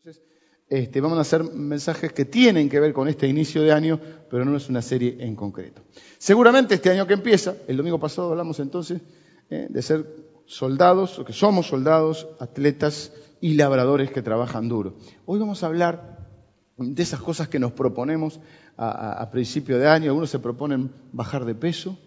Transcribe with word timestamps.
Entonces, 0.00 0.22
este, 0.70 1.02
vamos 1.02 1.18
a 1.18 1.20
hacer 1.20 1.44
mensajes 1.44 2.10
que 2.14 2.24
tienen 2.24 2.70
que 2.70 2.80
ver 2.80 2.94
con 2.94 3.06
este 3.06 3.28
inicio 3.28 3.60
de 3.60 3.70
año, 3.70 4.00
pero 4.30 4.46
no 4.46 4.56
es 4.56 4.70
una 4.70 4.80
serie 4.80 5.18
en 5.20 5.36
concreto. 5.36 5.82
Seguramente 6.16 6.74
este 6.74 6.88
año 6.88 7.06
que 7.06 7.12
empieza, 7.12 7.56
el 7.68 7.76
domingo 7.76 8.00
pasado 8.00 8.30
hablamos 8.30 8.60
entonces 8.60 9.02
eh, 9.50 9.66
de 9.68 9.82
ser 9.82 10.06
soldados, 10.46 11.18
o 11.18 11.24
que 11.26 11.34
somos 11.34 11.66
soldados, 11.66 12.28
atletas 12.38 13.12
y 13.42 13.56
labradores 13.56 14.10
que 14.10 14.22
trabajan 14.22 14.70
duro. 14.70 14.94
Hoy 15.26 15.38
vamos 15.38 15.62
a 15.62 15.66
hablar 15.66 16.26
de 16.78 17.02
esas 17.02 17.20
cosas 17.20 17.48
que 17.48 17.58
nos 17.58 17.72
proponemos 17.72 18.40
a, 18.78 19.28
principio 19.30 19.78
de 19.78 19.86
año. 19.86 20.06
Algunos 20.06 20.30
se 20.30 20.38
proponen 20.38 20.90
bajar 21.12 21.44
de 21.44 21.54
peso, 21.54 21.98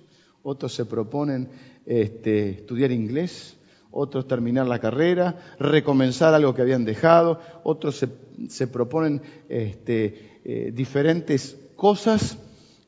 otros 0.41 0.73
se 0.73 0.85
proponen 0.85 1.47
este, 1.85 2.49
estudiar 2.49 2.91
inglés, 2.91 3.55
otros 3.93 4.27
terminar 4.27 4.67
la 4.67 4.79
carrera, 4.79 5.37
recomenzar 5.59 6.33
algo 6.33 6.53
que 6.53 6.63
habían 6.63 6.83
dejado, 6.83 7.39
otros 7.63 8.05
se, 8.49 8.67
proponen 8.67 9.21
este, 9.47 10.39
eh, 10.43 10.71
diferentes 10.73 11.55
cosas, 11.75 12.37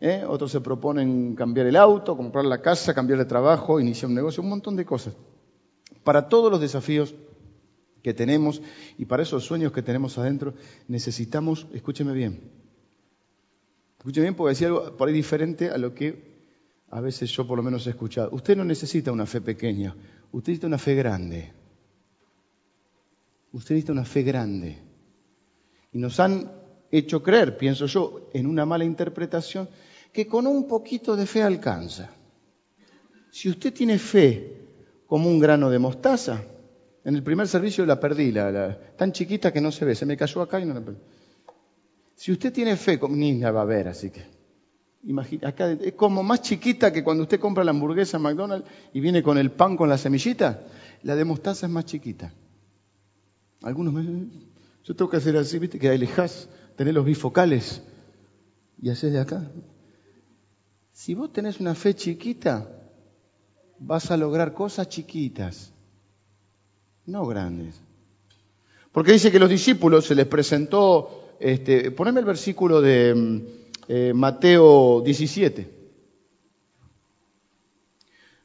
¿eh? 0.02 0.24
otros 0.28 0.52
se 0.52 0.62
proponen 0.62 1.36
cambiar 1.36 1.68
el 1.68 1.76
auto, 1.76 2.18
comprar 2.18 2.46
la 2.46 2.62
casa, 2.62 2.94
cambiar 2.94 3.20
de 3.20 3.26
trabajo, 3.26 3.80
iniciar 3.80 4.10
un 4.10 4.16
negocio, 4.16 4.42
un 4.42 4.50
montón 4.50 4.76
de 4.76 4.86
cosas. 4.86 5.16
Para 6.04 6.28
todos 6.28 6.52
los 6.52 6.60
desafíos 6.60 7.14
que 8.02 8.14
tenemos 8.14 8.62
y 8.98 9.06
para 9.06 9.24
esos 9.24 9.46
sueños 9.46 9.72
que 9.72 9.82
tenemos 9.82 10.18
adentro, 10.18 10.54
necesitamos, 10.88 11.68
escúcheme 11.74 12.14
bien, 12.14 12.52
escúcheme 14.00 14.26
bien 14.26 14.36
porque 14.36 14.50
decía 14.50 14.68
algo 14.68 14.98
por 14.98 15.08
ahí 15.08 15.14
diferente 15.14 15.70
a 15.70 15.78
lo 15.78 15.94
que 15.94 16.35
a 16.90 17.02
veces 17.02 17.30
yo 17.32 17.48
por 17.48 17.58
lo 17.58 17.64
menos 17.64 17.86
he 17.88 17.92
escuchado. 17.92 18.30
Usted 18.32 18.56
no 18.56 18.64
necesita 18.64 19.12
una 19.12 19.26
fe 19.26 19.42
pequeña, 19.42 19.96
usted 20.32 20.52
necesita 20.52 20.68
una 20.68 20.78
fe 20.78 20.96
grande. 20.96 21.54
Usted 23.52 23.76
necesita 23.76 23.94
una 23.94 24.06
fe 24.06 24.24
grande. 24.24 24.78
Y 25.94 25.98
nos 25.98 26.20
han 26.20 26.52
hecho 26.92 27.24
creer, 27.24 27.58
pienso 27.58 27.86
yo, 27.86 28.30
en 28.34 28.48
una 28.48 28.66
mala 28.66 28.84
interpretación, 28.84 29.70
que 30.12 30.28
con 30.28 30.48
un 30.48 30.68
poquito 30.68 31.16
de 31.16 31.26
fe 31.26 31.42
alcanza. 31.42 32.10
Si 33.32 33.50
usted 33.50 33.74
tiene 33.74 33.98
fe 33.98 34.68
como 35.08 35.30
un 35.30 35.40
grano 35.40 35.70
de 35.70 35.80
mostaza, 35.80 36.44
en 37.04 37.16
el 37.16 37.24
primer 37.24 37.48
servicio 37.48 37.86
la 37.86 38.00
perdí, 38.00 38.32
la, 38.32 38.78
tan 38.98 39.12
chiquita 39.12 39.54
que 39.54 39.62
no 39.62 39.72
se 39.72 39.86
ve, 39.86 39.96
se 39.96 40.06
me 40.06 40.18
cayó 40.18 40.42
acá 40.42 40.60
y 40.60 40.66
no 40.66 40.74
la 40.74 40.82
perdí. 40.82 41.00
Si 42.16 42.32
usted 42.32 42.54
tiene 42.54 42.76
fe, 42.78 43.00
ni 43.10 43.40
la 43.40 43.52
va 43.52 43.62
a 43.62 43.66
ver, 43.66 43.90
así 43.90 44.10
que 44.10 44.35
acá 45.44 45.72
es 45.72 45.94
como 45.94 46.24
más 46.24 46.42
chiquita 46.42 46.92
que 46.92 47.04
cuando 47.04 47.24
usted 47.24 47.40
compra 47.40 47.64
la 47.64 47.72
hamburguesa 47.72 48.18
en 48.18 48.24
McDonald's 48.24 48.68
y 48.94 49.00
viene 49.00 49.22
con 49.22 49.38
el 49.38 49.52
pan 49.52 49.78
con 49.78 49.90
la 49.90 49.98
semillita. 49.98 50.62
La 51.04 51.16
de 51.16 51.26
mostaza 51.26 51.68
es 51.68 51.72
más 51.72 51.86
chiquita. 51.86 52.34
Algunos 53.62 53.94
me 53.94 54.04
yo 54.86 54.96
tengo 54.96 55.10
que 55.10 55.18
hacer 55.18 55.36
así, 55.36 55.58
viste, 55.58 55.80
que 55.80 55.90
alejas, 55.90 56.48
tener 56.76 56.94
los 56.94 57.06
bifocales 57.06 57.82
y 58.80 58.90
haces 58.90 59.12
de 59.12 59.20
acá. 59.20 59.50
Si 60.92 61.16
vos 61.16 61.34
tenés 61.34 61.60
una 61.60 61.74
fe 61.74 61.96
chiquita, 61.96 62.70
vas 63.80 64.12
a 64.12 64.18
lograr 64.18 64.54
cosas 64.54 64.88
chiquitas, 64.88 65.74
no 67.08 67.26
grandes. 67.26 67.82
Porque 68.92 69.14
dice 69.14 69.32
que 69.32 69.40
los 69.40 69.50
discípulos 69.50 70.06
se 70.06 70.14
les 70.14 70.28
presentó, 70.28 71.34
este, 71.40 71.90
poneme 71.90 72.20
el 72.20 72.26
versículo 72.26 72.80
de 72.80 73.16
mm, 73.16 73.65
eh, 73.88 74.14
Mateo 74.14 75.02
17. 75.02 75.76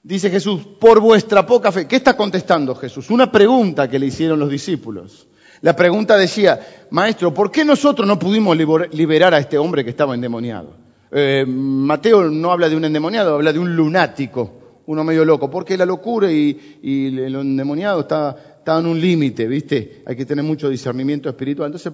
Dice 0.02 0.30
Jesús, 0.30 0.62
por 0.78 1.00
vuestra 1.00 1.44
poca 1.44 1.70
fe. 1.70 1.86
¿Qué 1.86 1.96
está 1.96 2.16
contestando 2.16 2.74
Jesús? 2.74 3.10
Una 3.10 3.30
pregunta 3.30 3.88
que 3.88 3.98
le 3.98 4.06
hicieron 4.06 4.38
los 4.38 4.50
discípulos. 4.50 5.26
La 5.62 5.76
pregunta 5.76 6.16
decía, 6.16 6.86
maestro, 6.90 7.34
¿por 7.34 7.50
qué 7.50 7.64
nosotros 7.64 8.08
no 8.08 8.18
pudimos 8.18 8.56
liberar 8.56 9.34
a 9.34 9.38
este 9.38 9.58
hombre 9.58 9.84
que 9.84 9.90
estaba 9.90 10.14
endemoniado? 10.14 10.74
Eh, 11.12 11.44
Mateo 11.46 12.30
no 12.30 12.50
habla 12.50 12.68
de 12.68 12.76
un 12.76 12.84
endemoniado, 12.86 13.34
habla 13.34 13.52
de 13.52 13.58
un 13.58 13.76
lunático, 13.76 14.80
uno 14.86 15.04
medio 15.04 15.24
loco, 15.24 15.50
porque 15.50 15.76
la 15.76 15.84
locura 15.84 16.32
y, 16.32 16.78
el 16.82 17.34
endemoniado 17.34 18.00
está, 18.00 18.34
está 18.58 18.78
en 18.78 18.86
un 18.86 18.98
límite, 18.98 19.46
¿viste? 19.46 20.02
Hay 20.06 20.16
que 20.16 20.24
tener 20.24 20.44
mucho 20.44 20.70
discernimiento 20.70 21.28
espiritual. 21.28 21.66
Entonces, 21.66 21.92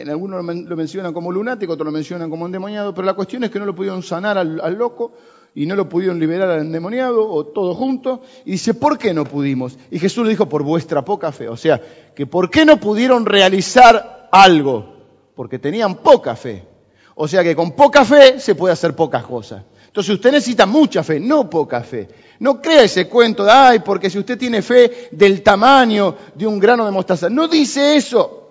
en 0.00 0.10
algunos 0.10 0.44
lo 0.44 0.76
mencionan 0.76 1.12
como 1.12 1.32
lunático, 1.32 1.72
otros 1.72 1.86
lo 1.86 1.92
mencionan 1.92 2.30
como 2.30 2.46
endemoniado, 2.46 2.94
pero 2.94 3.06
la 3.06 3.14
cuestión 3.14 3.44
es 3.44 3.50
que 3.50 3.58
no 3.58 3.66
lo 3.66 3.74
pudieron 3.74 4.02
sanar 4.02 4.38
al, 4.38 4.74
loco 4.74 5.12
y 5.54 5.66
no 5.66 5.74
lo 5.74 5.88
pudieron 5.88 6.18
liberar 6.18 6.50
al 6.50 6.60
endemoniado 6.60 7.28
o 7.28 7.46
todo 7.46 7.74
junto. 7.74 8.22
Y 8.44 8.52
dice, 8.52 8.74
¿por 8.74 8.98
qué 8.98 9.14
no 9.14 9.24
pudimos? 9.24 9.78
Y 9.90 9.98
Jesús 9.98 10.24
le 10.24 10.30
dijo, 10.30 10.48
por 10.48 10.62
vuestra 10.62 11.04
poca 11.04 11.32
fe. 11.32 11.48
O 11.48 11.56
sea, 11.56 11.80
que 12.14 12.26
¿por 12.26 12.50
qué 12.50 12.64
no 12.64 12.78
pudieron 12.78 13.24
realizar 13.24 14.28
algo? 14.30 14.94
Porque 15.34 15.58
tenían 15.58 15.96
poca 15.96 16.36
fe. 16.36 16.66
O 17.14 17.26
sea 17.26 17.42
que 17.42 17.56
con 17.56 17.72
poca 17.72 18.04
fe 18.04 18.38
se 18.38 18.54
puede 18.54 18.74
hacer 18.74 18.94
pocas 18.94 19.24
cosas. 19.24 19.62
Entonces 19.86 20.14
usted 20.14 20.32
necesita 20.32 20.66
mucha 20.66 21.02
fe, 21.02 21.18
no 21.18 21.48
poca 21.48 21.82
fe. 21.82 22.08
No 22.40 22.60
crea 22.60 22.82
ese 22.82 23.08
cuento 23.08 23.44
de, 23.44 23.50
ay, 23.50 23.78
porque 23.78 24.10
si 24.10 24.18
usted 24.18 24.36
tiene 24.36 24.60
fe 24.60 25.08
del 25.10 25.42
tamaño 25.42 26.14
de 26.34 26.46
un 26.46 26.58
grano 26.58 26.84
de 26.84 26.92
mostaza. 26.92 27.30
No 27.30 27.48
dice 27.48 27.96
eso. 27.96 28.45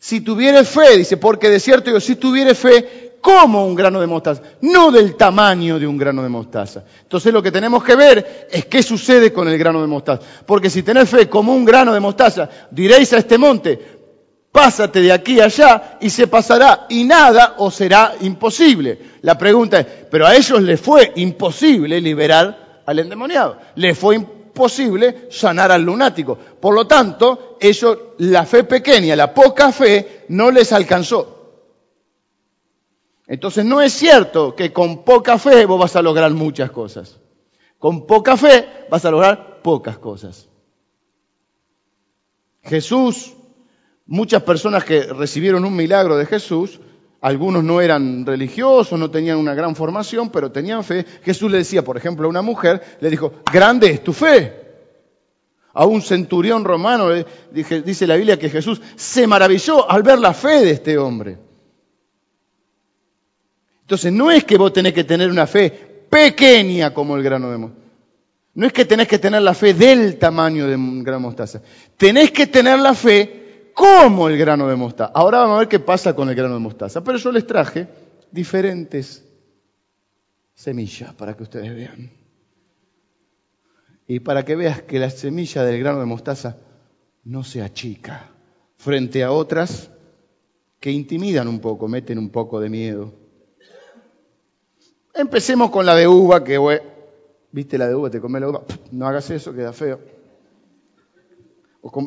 Si 0.00 0.20
tuviere 0.20 0.64
fe, 0.64 0.96
dice, 0.96 1.16
porque 1.16 1.50
de 1.50 1.60
cierto 1.60 1.86
digo, 1.86 2.00
si 2.00 2.16
tuviere 2.16 2.54
fe, 2.54 3.08
como 3.20 3.66
un 3.66 3.74
grano 3.74 4.00
de 4.00 4.06
mostaza, 4.06 4.42
no 4.62 4.90
del 4.90 5.16
tamaño 5.16 5.78
de 5.78 5.86
un 5.86 5.98
grano 5.98 6.22
de 6.22 6.28
mostaza. 6.28 6.84
Entonces 7.02 7.32
lo 7.32 7.42
que 7.42 7.50
tenemos 7.50 7.82
que 7.82 7.96
ver 7.96 8.48
es 8.50 8.66
qué 8.66 8.82
sucede 8.82 9.32
con 9.32 9.48
el 9.48 9.58
grano 9.58 9.80
de 9.80 9.86
mostaza. 9.86 10.22
Porque 10.46 10.70
si 10.70 10.82
tenés 10.82 11.08
fe 11.08 11.28
como 11.28 11.52
un 11.52 11.64
grano 11.64 11.92
de 11.92 12.00
mostaza, 12.00 12.48
diréis 12.70 13.12
a 13.12 13.18
este 13.18 13.38
monte, 13.38 13.78
pásate 14.52 15.00
de 15.00 15.12
aquí 15.12 15.40
a 15.40 15.44
allá 15.44 15.98
y 16.00 16.10
se 16.10 16.26
pasará 16.26 16.86
y 16.88 17.04
nada 17.04 17.54
os 17.58 17.74
será 17.74 18.14
imposible. 18.20 18.98
La 19.22 19.36
pregunta 19.36 19.80
es, 19.80 19.86
pero 20.10 20.26
a 20.26 20.36
ellos 20.36 20.62
les 20.62 20.80
fue 20.80 21.12
imposible 21.16 22.00
liberar 22.00 22.82
al 22.86 22.98
endemoniado. 22.98 23.58
Les 23.74 23.98
fue 23.98 24.14
imposible 24.16 24.37
posible 24.58 25.28
sanar 25.30 25.70
al 25.70 25.82
lunático. 25.82 26.36
Por 26.36 26.74
lo 26.74 26.88
tanto, 26.88 27.56
eso, 27.60 28.14
la 28.18 28.44
fe 28.44 28.64
pequeña, 28.64 29.14
la 29.14 29.32
poca 29.32 29.70
fe, 29.70 30.24
no 30.28 30.50
les 30.50 30.72
alcanzó. 30.72 31.36
Entonces 33.28 33.64
no 33.64 33.80
es 33.80 33.92
cierto 33.92 34.56
que 34.56 34.72
con 34.72 35.04
poca 35.04 35.38
fe 35.38 35.64
vos 35.64 35.78
vas 35.78 35.94
a 35.94 36.02
lograr 36.02 36.32
muchas 36.32 36.72
cosas. 36.72 37.20
Con 37.78 38.06
poca 38.06 38.36
fe 38.36 38.86
vas 38.90 39.04
a 39.04 39.12
lograr 39.12 39.62
pocas 39.62 39.98
cosas. 39.98 40.48
Jesús, 42.64 43.34
muchas 44.06 44.42
personas 44.42 44.82
que 44.82 45.04
recibieron 45.04 45.64
un 45.64 45.76
milagro 45.76 46.16
de 46.16 46.26
Jesús, 46.26 46.80
algunos 47.20 47.64
no 47.64 47.80
eran 47.80 48.24
religiosos, 48.24 48.98
no 48.98 49.10
tenían 49.10 49.38
una 49.38 49.54
gran 49.54 49.74
formación, 49.74 50.30
pero 50.30 50.52
tenían 50.52 50.84
fe. 50.84 51.04
Jesús 51.24 51.50
le 51.50 51.58
decía, 51.58 51.82
por 51.82 51.96
ejemplo, 51.96 52.26
a 52.26 52.30
una 52.30 52.42
mujer, 52.42 52.80
le 53.00 53.10
dijo, 53.10 53.32
grande 53.52 53.90
es 53.90 54.04
tu 54.04 54.12
fe. 54.12 54.66
A 55.74 55.84
un 55.84 56.00
centurión 56.00 56.64
romano, 56.64 57.08
dice 57.50 58.06
la 58.06 58.16
Biblia 58.16 58.38
que 58.38 58.50
Jesús 58.50 58.80
se 58.96 59.26
maravilló 59.26 59.90
al 59.90 60.02
ver 60.02 60.18
la 60.18 60.32
fe 60.32 60.64
de 60.64 60.70
este 60.70 60.96
hombre. 60.96 61.38
Entonces, 63.82 64.12
no 64.12 64.30
es 64.30 64.44
que 64.44 64.56
vos 64.56 64.72
tenés 64.72 64.92
que 64.92 65.04
tener 65.04 65.30
una 65.30 65.46
fe 65.46 65.70
pequeña 66.10 66.94
como 66.94 67.16
el 67.16 67.22
grano 67.22 67.50
de 67.50 67.58
mostaza. 67.58 67.82
No 68.54 68.66
es 68.66 68.72
que 68.72 68.84
tenés 68.84 69.06
que 69.06 69.18
tener 69.18 69.42
la 69.42 69.54
fe 69.54 69.72
del 69.72 70.18
tamaño 70.18 70.66
de 70.66 70.74
un 70.74 71.02
grano 71.02 71.18
de 71.18 71.26
mostaza. 71.26 71.62
Tenés 71.96 72.32
que 72.32 72.46
tener 72.46 72.78
la 72.78 72.94
fe 72.94 73.47
como 73.78 74.28
el 74.28 74.36
grano 74.36 74.66
de 74.66 74.74
mostaza. 74.74 75.12
Ahora 75.14 75.38
vamos 75.38 75.54
a 75.54 75.58
ver 75.60 75.68
qué 75.68 75.78
pasa 75.78 76.16
con 76.16 76.28
el 76.28 76.34
grano 76.34 76.54
de 76.54 76.60
mostaza. 76.60 77.04
Pero 77.04 77.16
yo 77.16 77.30
les 77.30 77.46
traje 77.46 77.86
diferentes 78.32 79.24
semillas 80.52 81.14
para 81.14 81.36
que 81.36 81.44
ustedes 81.44 81.72
vean. 81.72 82.10
Y 84.08 84.18
para 84.18 84.44
que 84.44 84.56
veas 84.56 84.82
que 84.82 84.98
la 84.98 85.10
semilla 85.10 85.62
del 85.62 85.78
grano 85.78 86.00
de 86.00 86.06
mostaza 86.06 86.56
no 87.22 87.44
se 87.44 87.62
achica 87.62 88.28
frente 88.78 89.22
a 89.22 89.30
otras 89.30 89.92
que 90.80 90.90
intimidan 90.90 91.46
un 91.46 91.60
poco, 91.60 91.86
meten 91.86 92.18
un 92.18 92.30
poco 92.30 92.58
de 92.58 92.70
miedo. 92.70 93.14
Empecemos 95.14 95.70
con 95.70 95.86
la 95.86 95.94
de 95.94 96.08
uva, 96.08 96.42
que, 96.42 96.58
viste 97.52 97.78
la 97.78 97.86
de 97.86 97.94
uva, 97.94 98.10
te 98.10 98.20
comes 98.20 98.40
la 98.40 98.48
uva, 98.48 98.62
no 98.90 99.06
hagas 99.06 99.30
eso, 99.30 99.54
queda 99.54 99.72
feo 99.72 100.17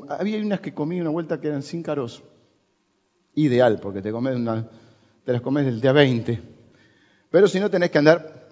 había 0.10 0.40
unas 0.40 0.60
que 0.60 0.74
comí 0.74 1.00
una 1.00 1.10
vuelta 1.10 1.40
que 1.40 1.48
eran 1.48 1.64
sin 1.64 1.84
carozo. 1.84 2.24
Ideal, 3.36 3.80
porque 3.80 4.02
te, 4.02 4.12
te 4.12 5.34
las 5.34 5.42
comes 5.42 5.66
del 5.66 5.80
día 5.80 5.94
20. 5.94 6.42
Pero 7.30 7.48
si 7.48 7.60
no 7.60 7.70
tenés 7.70 7.90
que 7.90 7.98
andar... 7.98 8.50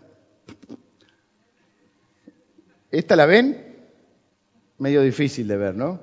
¿Esta 2.92 3.16
la 3.16 3.25
ven? 3.25 3.75
Medio 4.77 5.01
difícil 5.01 5.48
de 5.48 5.57
ver, 5.57 5.75
¿no? 5.75 6.00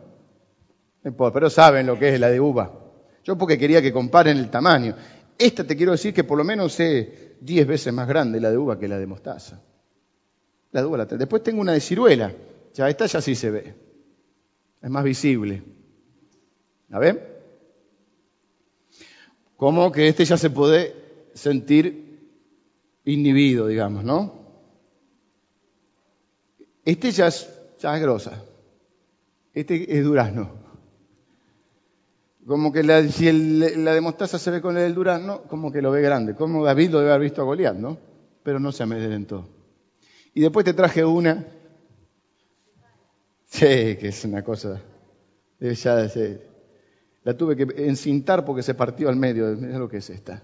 Pero 1.02 1.50
saben 1.50 1.86
lo 1.86 1.98
que 1.98 2.14
es 2.14 2.20
la 2.20 2.28
de 2.28 2.40
uva. 2.40 2.72
Yo 3.24 3.36
porque 3.36 3.58
quería 3.58 3.80
que 3.80 3.92
comparen 3.92 4.36
el 4.36 4.50
tamaño. 4.50 4.94
Esta 5.38 5.64
te 5.64 5.76
quiero 5.76 5.92
decir 5.92 6.12
que 6.12 6.24
por 6.24 6.38
lo 6.38 6.44
menos 6.44 6.78
es 6.78 7.08
10 7.40 7.66
veces 7.66 7.92
más 7.92 8.06
grande 8.06 8.40
la 8.40 8.50
de 8.50 8.58
uva 8.58 8.78
que 8.78 8.86
la 8.86 8.98
de 8.98 9.06
mostaza. 9.06 9.60
La 10.72 10.82
de 10.82 10.86
uva 10.86 10.98
la 10.98 11.04
Después 11.06 11.42
tengo 11.42 11.60
una 11.60 11.72
de 11.72 11.80
ciruela. 11.80 12.32
Ya 12.74 12.88
esta 12.88 13.06
ya 13.06 13.20
sí 13.20 13.34
se 13.34 13.50
ve 13.50 13.85
es 14.86 14.92
más 14.92 15.02
visible. 15.02 15.64
¿A 16.92 17.00
ver? 17.00 17.42
Como 19.56 19.90
que 19.90 20.06
este 20.06 20.24
ya 20.24 20.36
se 20.36 20.48
puede 20.48 20.94
sentir 21.34 22.20
inhibido, 23.04 23.66
digamos, 23.66 24.04
¿no? 24.04 24.32
Este 26.84 27.10
ya 27.10 27.26
es, 27.26 27.50
ya 27.80 27.96
es 27.96 28.00
grosa. 28.00 28.44
Este 29.52 29.98
es 29.98 30.04
durazno. 30.04 30.52
Como 32.46 32.72
que 32.72 32.84
la, 32.84 33.02
si 33.08 33.32
la 33.32 33.92
de 33.92 34.00
mostaza 34.00 34.38
se 34.38 34.52
ve 34.52 34.60
con 34.60 34.76
el 34.76 34.84
del 34.84 34.94
durazno, 34.94 35.42
como 35.48 35.72
que 35.72 35.82
lo 35.82 35.90
ve 35.90 36.00
grande. 36.00 36.36
Como 36.36 36.64
David 36.64 36.90
lo 36.90 37.00
debe 37.00 37.10
haber 37.10 37.24
visto 37.24 37.42
a 37.42 37.44
Goliat, 37.44 37.74
¿no? 37.74 37.98
Pero 38.44 38.60
no 38.60 38.70
se 38.70 38.84
amedrentó. 38.84 39.48
Y 40.32 40.42
después 40.42 40.64
te 40.64 40.74
traje 40.74 41.04
una. 41.04 41.44
Sí, 43.56 43.96
que 43.96 44.08
es 44.08 44.22
una 44.26 44.44
cosa. 44.44 44.82
Ya, 45.58 46.10
la 47.22 47.36
tuve 47.38 47.56
que 47.56 47.88
encintar 47.88 48.44
porque 48.44 48.62
se 48.62 48.74
partió 48.74 49.08
al 49.08 49.16
medio. 49.16 49.46
Mira 49.56 49.78
lo 49.78 49.88
que 49.88 49.96
es 49.96 50.10
esta. 50.10 50.42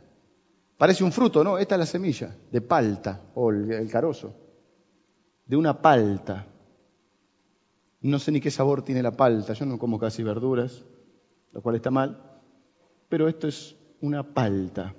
Parece 0.79 1.05
un 1.05 1.12
fruto, 1.12 1.44
¿no? 1.44 1.59
Esta 1.59 1.75
es 1.75 1.79
la 1.81 1.85
semilla 1.85 2.35
de 2.50 2.62
palta 2.62 3.20
o 3.35 3.50
el, 3.50 3.87
carozo. 3.91 4.35
De 5.44 5.56
una 5.56 5.82
palta. 5.82 6.47
No 8.00 8.19
sé 8.19 8.32
ni 8.32 8.41
qué 8.41 8.50
sabor 8.50 8.82
tiene 8.82 9.03
la 9.03 9.12
palta. 9.12 9.53
Yo 9.53 9.67
no 9.67 9.79
como 9.79 9.99
casi 9.99 10.23
verduras, 10.23 10.82
lo 11.53 11.61
cual 11.61 11.76
está 11.76 11.91
mal. 11.91 12.41
Pero 13.11 13.29
esto 13.29 13.47
es 13.47 13.76
una 14.00 14.23
palta. 14.23 14.94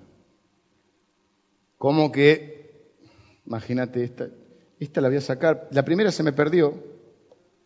Como 1.79 2.11
que, 2.11 2.93
imagínate 3.47 4.03
esta, 4.03 4.27
esta 4.79 5.01
la 5.01 5.07
voy 5.07 5.17
a 5.17 5.21
sacar. 5.21 5.67
La 5.71 5.83
primera 5.83 6.11
se 6.11 6.21
me 6.21 6.31
perdió, 6.31 6.92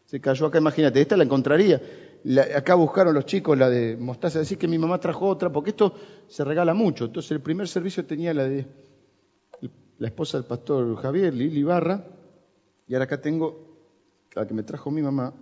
se 0.07 0.21
cayó 0.21 0.45
acá, 0.45 0.57
imagínate, 0.57 1.01
esta 1.01 1.17
la 1.17 1.25
encontraría. 1.25 1.81
acá 2.55 2.75
buscaron 2.75 3.13
los 3.13 3.25
chicos 3.25 3.57
la 3.57 3.69
de 3.69 3.97
mostaza, 3.97 4.39
decir 4.39 4.57
que 4.57 4.67
mi 4.67 4.77
mamá 4.77 4.99
trajo 5.01 5.27
otra, 5.27 5.51
porque 5.51 5.71
esto 5.71 5.93
se 6.27 6.45
regala 6.45 6.73
mucho. 6.73 7.05
Entonces 7.05 7.31
el 7.31 7.41
primer 7.41 7.67
servicio 7.67 8.05
tenía 8.05 8.33
la 8.33 8.45
de 8.45 8.65
la 9.99 10.07
esposa 10.07 10.37
del 10.37 10.47
pastor 10.47 10.95
Javier, 10.95 11.33
Lili 11.33 11.61
Barra, 11.61 12.05
y 12.87 12.93
ahora 12.93 13.03
acá 13.03 13.19
tengo 13.19 13.67
la 14.33 14.47
que 14.47 14.53
me 14.53 14.63
trajo 14.63 14.91
mi 14.91 15.01
mamá, 15.01 15.33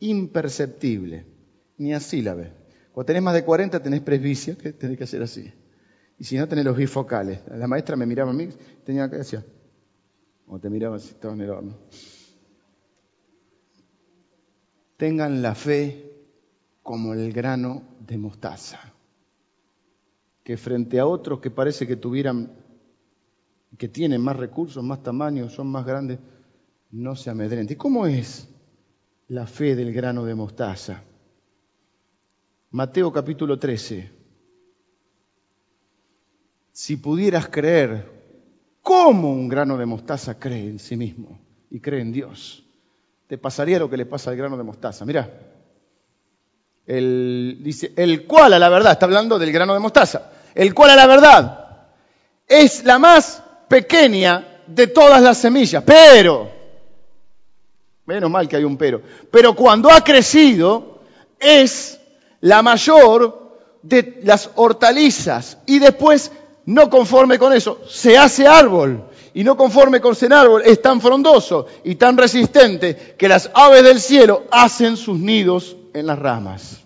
imperceptible, 0.00 1.26
ni 1.78 1.94
así 1.94 2.22
la 2.22 2.34
ves. 2.34 2.50
Cuando 2.90 3.06
tenés 3.06 3.22
más 3.22 3.34
de 3.34 3.44
40 3.44 3.80
tenés 3.80 4.00
presbicia, 4.00 4.56
que 4.56 4.72
tenés 4.72 4.98
que 4.98 5.04
hacer 5.04 5.22
así. 5.22 5.52
Y 6.18 6.24
si 6.24 6.36
no, 6.36 6.48
tenés 6.48 6.64
los 6.64 6.76
bifocales. 6.76 7.40
La 7.56 7.68
maestra 7.68 7.94
me 7.94 8.04
miraba 8.04 8.30
a 8.30 8.34
mí, 8.34 8.48
tenía 8.84 9.08
que 9.08 9.18
decir, 9.18 9.44
o 10.48 10.58
te 10.58 10.68
miraba 10.68 10.96
así, 10.96 11.10
estaba 11.10 11.34
en 11.34 11.40
el 11.42 11.50
horno. 11.50 11.78
Tengan 15.02 15.42
la 15.42 15.56
fe 15.56 16.12
como 16.80 17.12
el 17.12 17.32
grano 17.32 17.82
de 18.06 18.16
mostaza, 18.16 18.78
que 20.44 20.56
frente 20.56 21.00
a 21.00 21.06
otros 21.06 21.40
que 21.40 21.50
parece 21.50 21.88
que 21.88 21.96
tuvieran, 21.96 22.52
que 23.76 23.88
tienen 23.88 24.20
más 24.20 24.36
recursos, 24.36 24.84
más 24.84 25.02
tamaño, 25.02 25.50
son 25.50 25.66
más 25.66 25.84
grandes, 25.84 26.20
no 26.92 27.16
se 27.16 27.30
amedrente. 27.30 27.72
¿Y 27.72 27.76
cómo 27.76 28.06
es 28.06 28.48
la 29.26 29.44
fe 29.48 29.74
del 29.74 29.92
grano 29.92 30.24
de 30.24 30.36
mostaza? 30.36 31.02
Mateo 32.70 33.12
capítulo 33.12 33.58
13. 33.58 34.08
Si 36.70 36.96
pudieras 36.96 37.48
creer, 37.48 38.08
¿cómo 38.82 39.32
un 39.32 39.48
grano 39.48 39.76
de 39.76 39.84
mostaza 39.86 40.38
cree 40.38 40.68
en 40.68 40.78
sí 40.78 40.96
mismo 40.96 41.40
y 41.70 41.80
cree 41.80 42.02
en 42.02 42.12
Dios? 42.12 42.68
Te 43.32 43.38
pasaría 43.38 43.78
lo 43.78 43.88
que 43.88 43.96
le 43.96 44.04
pasa 44.04 44.28
al 44.28 44.36
grano 44.36 44.58
de 44.58 44.62
mostaza. 44.62 45.06
Mira, 45.06 45.26
dice, 46.86 47.94
el 47.96 48.26
cual 48.26 48.52
a 48.52 48.58
la 48.58 48.68
verdad, 48.68 48.92
está 48.92 49.06
hablando 49.06 49.38
del 49.38 49.50
grano 49.50 49.72
de 49.72 49.80
mostaza, 49.80 50.32
el 50.54 50.74
cual 50.74 50.90
a 50.90 50.96
la 50.96 51.06
verdad 51.06 51.86
es 52.46 52.84
la 52.84 52.98
más 52.98 53.42
pequeña 53.68 54.64
de 54.66 54.88
todas 54.88 55.22
las 55.22 55.38
semillas, 55.38 55.82
pero 55.82 56.50
Menos 58.04 58.30
mal 58.30 58.46
que 58.46 58.56
hay 58.56 58.64
un 58.64 58.76
pero. 58.76 59.00
Pero 59.30 59.56
cuando 59.56 59.90
ha 59.90 60.04
crecido 60.04 61.00
es 61.40 61.98
la 62.42 62.60
mayor 62.60 63.60
de 63.80 64.20
las 64.24 64.50
hortalizas. 64.56 65.56
Y 65.64 65.78
después, 65.78 66.30
no 66.66 66.90
conforme 66.90 67.38
con 67.38 67.54
eso, 67.54 67.80
se 67.88 68.18
hace 68.18 68.46
árbol. 68.46 69.08
Y 69.34 69.44
no 69.44 69.56
conforme 69.56 70.00
con 70.00 70.14
ser 70.14 70.32
árbol, 70.32 70.62
es 70.64 70.82
tan 70.82 71.00
frondoso 71.00 71.66
y 71.84 71.94
tan 71.94 72.16
resistente 72.16 73.14
que 73.16 73.28
las 73.28 73.50
aves 73.54 73.82
del 73.82 74.00
cielo 74.00 74.44
hacen 74.50 74.96
sus 74.96 75.18
nidos 75.18 75.76
en 75.94 76.06
las 76.06 76.18
ramas. 76.18 76.82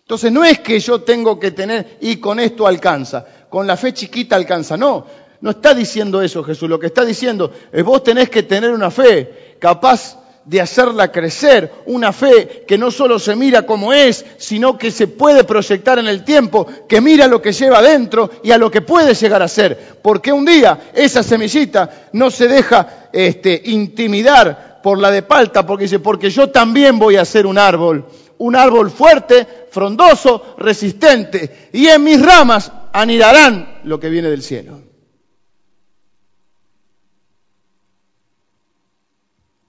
Entonces 0.00 0.32
no 0.32 0.44
es 0.44 0.60
que 0.60 0.80
yo 0.80 1.02
tengo 1.02 1.38
que 1.38 1.50
tener 1.50 1.98
y 2.00 2.16
con 2.16 2.40
esto 2.40 2.66
alcanza, 2.66 3.26
con 3.50 3.66
la 3.66 3.76
fe 3.76 3.92
chiquita 3.92 4.36
alcanza, 4.36 4.76
no, 4.76 5.04
no 5.40 5.50
está 5.50 5.74
diciendo 5.74 6.22
eso 6.22 6.42
Jesús, 6.42 6.68
lo 6.68 6.78
que 6.78 6.86
está 6.86 7.04
diciendo 7.04 7.52
es 7.70 7.84
vos 7.84 8.02
tenés 8.02 8.30
que 8.30 8.42
tener 8.42 8.70
una 8.70 8.90
fe 8.90 9.56
capaz 9.58 10.16
de 10.44 10.60
hacerla 10.60 11.12
crecer, 11.12 11.70
una 11.86 12.12
fe 12.12 12.64
que 12.66 12.78
no 12.78 12.90
solo 12.90 13.18
se 13.18 13.36
mira 13.36 13.66
como 13.66 13.92
es, 13.92 14.24
sino 14.38 14.78
que 14.78 14.90
se 14.90 15.06
puede 15.06 15.44
proyectar 15.44 15.98
en 15.98 16.08
el 16.08 16.24
tiempo, 16.24 16.66
que 16.88 17.00
mira 17.00 17.26
lo 17.26 17.42
que 17.42 17.52
lleva 17.52 17.78
adentro 17.78 18.30
y 18.42 18.50
a 18.50 18.58
lo 18.58 18.70
que 18.70 18.80
puede 18.80 19.14
llegar 19.14 19.42
a 19.42 19.48
ser. 19.48 19.98
Porque 20.00 20.32
un 20.32 20.44
día 20.44 20.90
esa 20.94 21.22
semillita 21.22 22.08
no 22.12 22.30
se 22.30 22.48
deja 22.48 23.08
este, 23.12 23.60
intimidar 23.66 24.80
por 24.82 24.98
la 24.98 25.10
de 25.10 25.22
palta, 25.22 25.66
porque 25.66 25.84
dice, 25.84 25.98
porque 25.98 26.30
yo 26.30 26.50
también 26.50 26.98
voy 26.98 27.16
a 27.16 27.24
ser 27.24 27.46
un 27.46 27.58
árbol, 27.58 28.06
un 28.38 28.56
árbol 28.56 28.90
fuerte, 28.90 29.46
frondoso, 29.70 30.54
resistente, 30.56 31.68
y 31.72 31.88
en 31.88 32.02
mis 32.04 32.24
ramas 32.24 32.72
anidarán 32.92 33.80
lo 33.84 34.00
que 34.00 34.08
viene 34.08 34.30
del 34.30 34.42
cielo. 34.42 34.87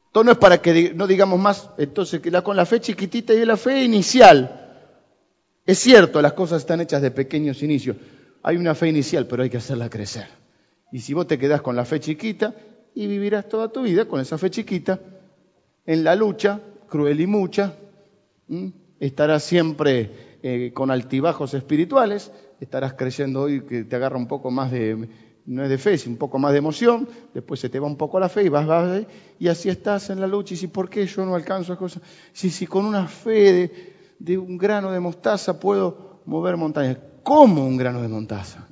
Esto 0.09 0.23
no 0.23 0.31
es 0.31 0.39
para 0.39 0.59
que 0.59 0.91
no 0.95 1.05
digamos 1.05 1.39
más, 1.39 1.69
entonces, 1.77 2.19
que 2.19 2.31
la, 2.31 2.41
con 2.41 2.57
la 2.57 2.65
fe 2.65 2.79
chiquitita 2.79 3.31
y 3.31 3.45
la 3.45 3.57
fe 3.57 3.83
inicial. 3.83 4.81
Es 5.67 5.77
cierto, 5.77 6.19
las 6.19 6.33
cosas 6.33 6.63
están 6.63 6.81
hechas 6.81 7.03
de 7.03 7.11
pequeños 7.11 7.61
inicios. 7.61 7.95
Hay 8.41 8.57
una 8.57 8.73
fe 8.73 8.87
inicial, 8.87 9.27
pero 9.27 9.43
hay 9.43 9.51
que 9.51 9.57
hacerla 9.57 9.87
crecer. 9.87 10.25
Y 10.91 11.01
si 11.01 11.13
vos 11.13 11.27
te 11.27 11.37
quedás 11.37 11.61
con 11.61 11.75
la 11.75 11.85
fe 11.85 11.99
chiquita 11.99 12.55
y 12.95 13.05
vivirás 13.05 13.47
toda 13.47 13.71
tu 13.71 13.83
vida 13.83 14.05
con 14.05 14.19
esa 14.19 14.39
fe 14.39 14.49
chiquita, 14.49 14.99
en 15.85 16.03
la 16.03 16.15
lucha, 16.15 16.59
cruel 16.89 17.21
y 17.21 17.27
mucha, 17.27 17.75
estarás 18.99 19.43
siempre 19.43 20.39
eh, 20.41 20.71
con 20.73 20.89
altibajos 20.89 21.53
espirituales, 21.53 22.31
estarás 22.59 22.93
creyendo 22.93 23.41
hoy 23.41 23.61
que 23.61 23.83
te 23.83 23.95
agarra 23.95 24.17
un 24.17 24.27
poco 24.27 24.49
más 24.49 24.71
de 24.71 25.07
no 25.49 25.63
es 25.63 25.69
de 25.69 25.79
fe, 25.79 25.93
es 25.93 26.05
un 26.05 26.17
poco 26.17 26.37
más 26.37 26.51
de 26.51 26.59
emoción, 26.59 27.09
después 27.33 27.59
se 27.59 27.69
te 27.69 27.79
va 27.79 27.87
un 27.87 27.97
poco 27.97 28.19
la 28.19 28.29
fe 28.29 28.43
y 28.43 28.49
vas, 28.49 28.67
vas 28.67 29.01
y 29.39 29.47
así 29.47 29.67
estás 29.67 30.11
en 30.11 30.21
la 30.21 30.27
lucha. 30.27 30.53
Y 30.53 30.57
si, 30.57 30.67
¿por 30.67 30.91
qué 30.91 31.07
yo 31.07 31.25
no 31.25 31.33
alcanzo 31.33 31.71
las 31.71 31.79
cosas? 31.79 32.03
Si, 32.31 32.51
si 32.51 32.67
con 32.67 32.85
una 32.85 33.07
fe 33.07 33.95
de, 34.19 34.37
un 34.37 34.59
grano 34.59 34.91
de 34.91 34.99
mostaza 34.99 35.59
puedo 35.59 36.21
mover 36.25 36.55
montañas. 36.55 36.99
¿Cómo 37.23 37.65
un 37.65 37.77
grano 37.77 37.99
de 37.99 38.07
mostaza? 38.09 38.67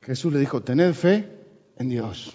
Jesús 0.00 0.32
le 0.32 0.38
dijo, 0.38 0.62
tened 0.62 0.94
fe 0.94 1.28
en 1.76 1.90
Dios. 1.90 2.34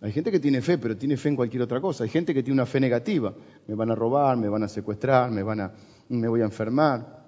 Hay 0.00 0.12
gente 0.12 0.30
que 0.30 0.40
tiene 0.40 0.62
fe, 0.62 0.78
pero 0.78 0.96
tiene 0.96 1.18
fe 1.18 1.28
en 1.28 1.36
cualquier 1.36 1.64
otra 1.64 1.82
cosa. 1.82 2.04
Hay 2.04 2.10
gente 2.10 2.32
que 2.32 2.42
tiene 2.42 2.54
una 2.54 2.66
fe 2.66 2.80
negativa. 2.80 3.34
Me 3.66 3.74
van 3.74 3.90
a 3.90 3.94
robar, 3.94 4.38
me 4.38 4.48
van 4.48 4.62
a 4.62 4.68
secuestrar, 4.68 5.30
me, 5.30 5.42
van 5.42 5.60
a, 5.60 5.74
me 6.08 6.28
voy 6.28 6.40
a 6.40 6.44
enfermar. 6.44 7.21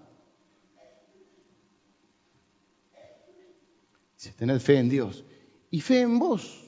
Tener 4.33 4.61
fe 4.61 4.79
en 4.79 4.89
Dios. 4.89 5.25
Y 5.71 5.81
fe 5.81 6.01
en 6.01 6.19
vos. 6.19 6.65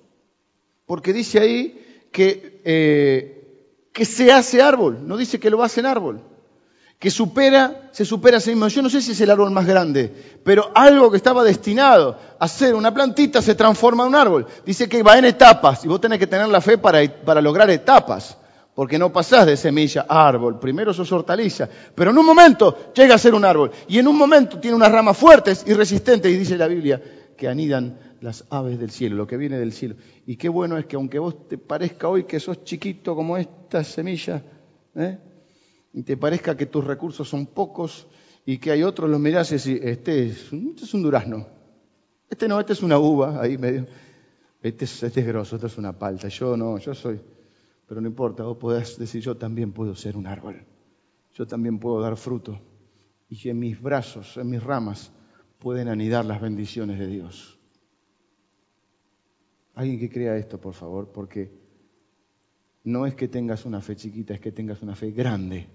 Porque 0.87 1.13
dice 1.13 1.41
ahí 1.41 2.09
que, 2.13 2.61
eh, 2.65 3.91
que 3.93 4.05
se 4.05 4.33
hace 4.33 4.63
árbol, 4.63 5.07
no 5.07 5.17
dice 5.17 5.41
que 5.41 5.51
lo 5.51 5.63
hace 5.63 5.81
en 5.81 5.87
árbol. 5.87 6.21
Que 6.99 7.11
supera, 7.11 7.91
se 7.93 8.05
supera 8.05 8.39
a 8.39 8.41
sí 8.41 8.51
mismo. 8.51 8.69
Yo 8.69 8.83
no 8.83 8.89
sé 8.89 9.03
si 9.03 9.13
es 9.13 9.21
el 9.21 9.31
árbol 9.31 9.51
más 9.51 9.67
grande, 9.67 10.11
pero 10.43 10.71
algo 10.75 11.11
que 11.11 11.19
estaba 11.19 11.45
destinado 11.45 12.19
a 12.39 12.49
ser 12.49 12.75
una 12.75 12.95
plantita 12.95 13.43
se 13.43 13.55
transforma 13.55 14.05
en 14.05 14.09
un 14.11 14.15
árbol. 14.15 14.47
Dice 14.65 14.89
que 14.89 15.03
va 15.03 15.19
en 15.19 15.27
etapas 15.27 15.85
y 15.85 15.89
vos 15.89 16.01
tenés 16.01 16.19
que 16.19 16.27
tener 16.27 16.49
la 16.49 16.61
fe 16.61 16.79
para, 16.79 17.01
para 17.25 17.41
lograr 17.41 17.69
etapas 17.71 18.39
porque 18.75 18.99
no 18.99 19.11
pasás 19.11 19.47
de 19.47 19.57
semilla 19.57 20.05
a 20.07 20.29
árbol. 20.29 20.59
Primero 20.59 20.93
sos 20.93 21.11
hortaliza, 21.11 21.67
pero 21.95 22.11
en 22.11 22.19
un 22.19 22.27
momento 22.27 22.93
llega 22.95 23.15
a 23.15 23.19
ser 23.19 23.35
un 23.35 23.45
árbol. 23.45 23.71
Y 23.89 23.99
en 23.99 24.07
un 24.07 24.17
momento 24.17 24.59
tiene 24.59 24.77
unas 24.77 24.93
ramas 24.93 25.17
fuertes 25.17 25.65
y 25.67 25.73
resistentes, 25.73 26.31
y 26.31 26.37
dice 26.37 26.59
la 26.59 26.67
Biblia 26.67 27.01
que 27.37 27.49
anidan 27.49 27.99
las 28.21 28.45
aves 28.51 28.79
del 28.79 28.91
cielo, 28.91 29.17
lo 29.17 29.27
que 29.27 29.37
viene 29.37 29.59
del 29.59 29.73
cielo. 29.73 29.97
Y 30.27 30.37
qué 30.37 30.49
bueno 30.49 30.79
es 30.79 30.87
que 30.87 30.97
aunque 30.97 31.19
vos 31.19 31.49
te 31.49 31.59
parezca 31.59 32.09
hoy 32.09 32.25
que 32.25 32.41
sos 32.41 32.65
chiquito 32.65 33.15
como 33.15 33.37
esta 33.37 33.85
semilla, 33.85 34.43
¿eh? 34.95 35.19
y 35.93 36.03
te 36.03 36.17
parezca 36.17 36.57
que 36.57 36.67
tus 36.67 36.85
recursos 36.85 37.29
son 37.29 37.47
pocos 37.47 38.07
y 38.45 38.59
que 38.59 38.71
hay 38.71 38.83
otros, 38.83 39.09
los 39.09 39.21
mirás 39.21 39.51
y 39.53 39.57
decís, 39.57 39.81
este 39.83 40.27
es, 40.27 40.53
este 40.53 40.85
es 40.85 40.95
un 40.95 41.03
durazno, 41.03 41.47
este 42.29 42.49
no, 42.49 42.59
este 42.59 42.73
es 42.73 42.83
una 42.83 42.99
uva, 42.99 43.41
ahí 43.41 43.59
medio, 43.59 43.87
este 44.63 44.85
es, 44.85 45.03
este 45.03 45.21
es 45.21 45.27
grosso, 45.27 45.57
este 45.57 45.69
es 45.69 45.79
una 45.79 45.99
palta, 45.99 46.29
yo 46.29 46.57
no, 46.57 46.79
yo 46.79 46.95
soy 46.95 47.21
Pero 47.87 48.01
no 48.01 48.09
importa, 48.09 48.43
vos 48.43 48.57
podés 48.57 48.99
decir, 48.99 49.23
yo 49.23 49.37
también 49.37 49.73
puedo 49.73 49.95
ser 49.95 50.17
un 50.17 50.27
árbol. 50.27 50.65
Yo 51.35 51.47
también 51.47 51.79
puedo 51.79 52.01
dar 52.01 52.17
fruto. 52.17 52.59
Y 53.29 53.49
en 53.49 53.59
mis 53.59 53.81
brazos, 53.81 54.37
en 54.39 54.49
mis 54.51 54.63
ramas, 54.63 55.13
pueden 55.59 55.89
anidar 55.89 56.25
las 56.25 56.41
bendiciones 56.41 56.99
de 56.99 57.07
Dios. 57.07 57.59
Alguien 59.75 59.99
que 59.99 60.11
crea 60.11 60.37
esto, 60.37 60.61
por 60.61 60.75
favor, 60.75 61.13
porque 61.13 61.51
no 62.85 63.07
es 63.07 63.15
que 63.15 63.29
tengas 63.29 63.65
una 63.65 63.81
fe 63.81 63.97
chiquita, 63.97 64.35
es 64.35 64.41
que 64.41 64.53
tengas 64.53 64.83
una 64.83 64.95
fe 64.95 65.11
grande. 65.11 65.67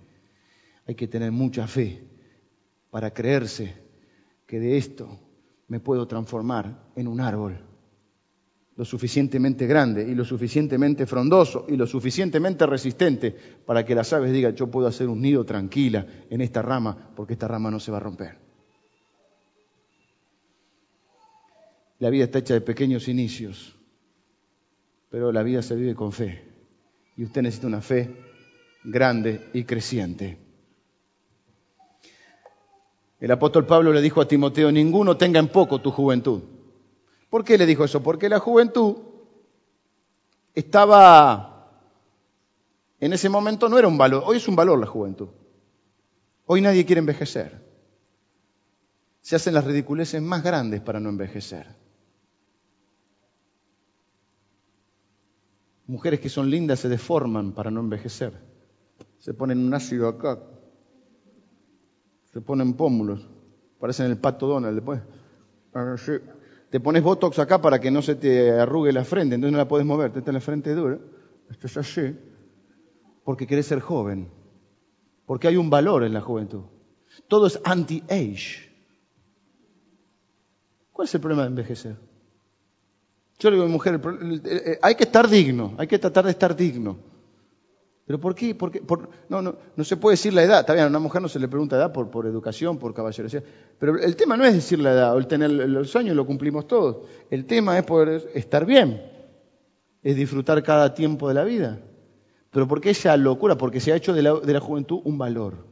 Hay 0.87 0.95
que 0.95 1.07
tener 1.07 1.31
mucha 1.31 1.67
fe 1.67 2.03
para 2.89 3.13
creerse 3.13 3.75
que 4.47 4.59
de 4.59 4.77
esto 4.77 5.19
me 5.67 5.79
puedo 5.79 6.07
transformar 6.07 6.91
en 6.95 7.07
un 7.07 7.21
árbol 7.21 7.59
lo 8.75 8.85
suficientemente 8.85 9.67
grande 9.67 10.07
y 10.09 10.15
lo 10.15 10.25
suficientemente 10.25 11.05
frondoso 11.05 11.65
y 11.67 11.75
lo 11.75 11.85
suficientemente 11.85 12.65
resistente 12.65 13.35
para 13.65 13.85
que 13.85 13.93
las 13.93 14.11
aves 14.13 14.31
digan, 14.31 14.55
yo 14.55 14.71
puedo 14.71 14.87
hacer 14.87 15.07
un 15.07 15.21
nido 15.21 15.45
tranquila 15.45 16.05
en 16.29 16.41
esta 16.41 16.61
rama 16.61 17.11
porque 17.15 17.33
esta 17.33 17.47
rama 17.47 17.69
no 17.69 17.79
se 17.79 17.91
va 17.91 17.97
a 17.97 18.01
romper. 18.01 18.50
La 22.01 22.09
vida 22.09 22.23
está 22.23 22.39
hecha 22.39 22.55
de 22.55 22.61
pequeños 22.61 23.07
inicios, 23.07 23.75
pero 25.11 25.31
la 25.31 25.43
vida 25.43 25.61
se 25.61 25.75
vive 25.75 25.93
con 25.93 26.11
fe. 26.11 26.43
Y 27.15 27.25
usted 27.25 27.43
necesita 27.43 27.67
una 27.67 27.79
fe 27.79 28.09
grande 28.83 29.51
y 29.53 29.65
creciente. 29.65 30.39
El 33.19 33.29
apóstol 33.29 33.67
Pablo 33.67 33.93
le 33.93 34.01
dijo 34.01 34.19
a 34.19 34.27
Timoteo, 34.27 34.71
ninguno 34.71 35.15
tenga 35.15 35.39
en 35.39 35.49
poco 35.49 35.79
tu 35.79 35.91
juventud. 35.91 36.41
¿Por 37.29 37.43
qué 37.43 37.55
le 37.55 37.67
dijo 37.67 37.83
eso? 37.83 38.01
Porque 38.01 38.29
la 38.29 38.39
juventud 38.39 38.95
estaba, 40.55 41.85
en 42.99 43.13
ese 43.13 43.29
momento 43.29 43.69
no 43.69 43.77
era 43.77 43.87
un 43.87 43.99
valor, 43.99 44.23
hoy 44.25 44.37
es 44.37 44.47
un 44.47 44.55
valor 44.55 44.79
la 44.79 44.87
juventud. 44.87 45.29
Hoy 46.47 46.61
nadie 46.61 46.83
quiere 46.83 46.97
envejecer. 46.97 47.63
Se 49.21 49.35
hacen 49.35 49.53
las 49.53 49.65
ridiculeces 49.65 50.19
más 50.19 50.41
grandes 50.41 50.81
para 50.81 50.99
no 50.99 51.09
envejecer. 51.09 51.79
Mujeres 55.91 56.21
que 56.21 56.29
son 56.29 56.49
lindas 56.49 56.79
se 56.79 56.87
deforman 56.87 57.51
para 57.51 57.69
no 57.69 57.81
envejecer. 57.81 58.31
Se 59.17 59.33
ponen 59.33 59.59
un 59.59 59.73
ácido 59.73 60.07
acá, 60.07 60.39
se 62.31 62.39
ponen 62.39 62.75
pómulos, 62.75 63.27
parecen 63.77 64.05
el 64.05 64.17
pato 64.17 64.47
Donald 64.47 64.73
después. 64.73 65.01
Te 66.69 66.79
pones 66.79 67.03
botox 67.03 67.39
acá 67.39 67.61
para 67.61 67.81
que 67.81 67.91
no 67.91 68.01
se 68.01 68.15
te 68.15 68.51
arrugue 68.51 68.93
la 68.93 69.03
frente, 69.03 69.35
entonces 69.35 69.51
no 69.51 69.57
la 69.57 69.67
puedes 69.67 69.85
mover, 69.85 70.13
te 70.13 70.19
está 70.19 70.31
la 70.31 70.39
frente 70.39 70.73
dura, 70.73 70.97
esto 71.49 71.67
es 71.67 71.75
así, 71.75 72.15
porque 73.25 73.45
querés 73.45 73.65
ser 73.65 73.81
joven, 73.81 74.31
porque 75.25 75.49
hay 75.49 75.57
un 75.57 75.69
valor 75.69 76.05
en 76.05 76.13
la 76.13 76.21
juventud. 76.21 76.63
Todo 77.27 77.47
es 77.47 77.59
anti-age. 77.65 78.71
¿Cuál 80.93 81.05
es 81.05 81.13
el 81.15 81.19
problema 81.19 81.41
de 81.41 81.49
envejecer? 81.49 82.10
Yo 83.41 83.49
le 83.49 83.55
digo 83.55 83.63
a 83.63 83.67
mi 83.67 83.73
mujer, 83.73 83.99
hay 84.83 84.93
que 84.93 85.03
estar 85.03 85.27
digno, 85.27 85.73
hay 85.79 85.87
que 85.87 85.97
tratar 85.97 86.25
de 86.25 86.29
estar 86.29 86.55
digno. 86.55 86.99
¿Pero 88.05 88.19
por 88.19 88.35
qué? 88.35 88.55
no, 89.29 89.41
no, 89.41 89.55
no, 89.75 89.83
se 89.83 89.97
puede 89.97 90.13
decir 90.13 90.31
la 90.31 90.43
edad. 90.43 90.59
Está 90.59 90.73
bien, 90.73 90.85
a 90.85 90.89
una 90.89 90.99
mujer 90.99 91.23
no 91.23 91.27
se 91.27 91.39
le 91.39 91.47
pregunta 91.47 91.75
edad 91.75 91.91
por, 91.91 92.11
por 92.11 92.27
educación, 92.27 92.77
por 92.77 92.93
caballerosidad. 92.93 93.43
Pero 93.79 93.97
el 93.97 94.15
tema 94.15 94.37
no 94.37 94.45
es 94.45 94.53
decir 94.53 94.77
la 94.77 94.91
edad, 94.91 95.15
o 95.15 95.17
el 95.17 95.25
tener 95.25 95.49
los 95.49 95.89
sueños 95.89 96.15
lo 96.15 96.27
cumplimos 96.27 96.67
todos. 96.67 97.07
El 97.31 97.45
tema 97.45 97.79
es 97.79 97.83
poder 97.83 98.29
estar 98.35 98.63
bien, 98.63 99.01
es 100.03 100.15
disfrutar 100.15 100.61
cada 100.61 100.93
tiempo 100.93 101.27
de 101.27 101.33
la 101.33 101.43
vida. 101.43 101.79
Pero 102.51 102.67
¿por 102.67 102.79
qué 102.79 102.91
esa 102.91 103.17
locura? 103.17 103.57
Porque 103.57 103.79
se 103.79 103.91
ha 103.91 103.95
hecho 103.95 104.13
de 104.13 104.21
la, 104.21 104.39
de 104.39 104.53
la 104.53 104.59
juventud 104.59 105.01
un 105.03 105.17
valor. 105.17 105.65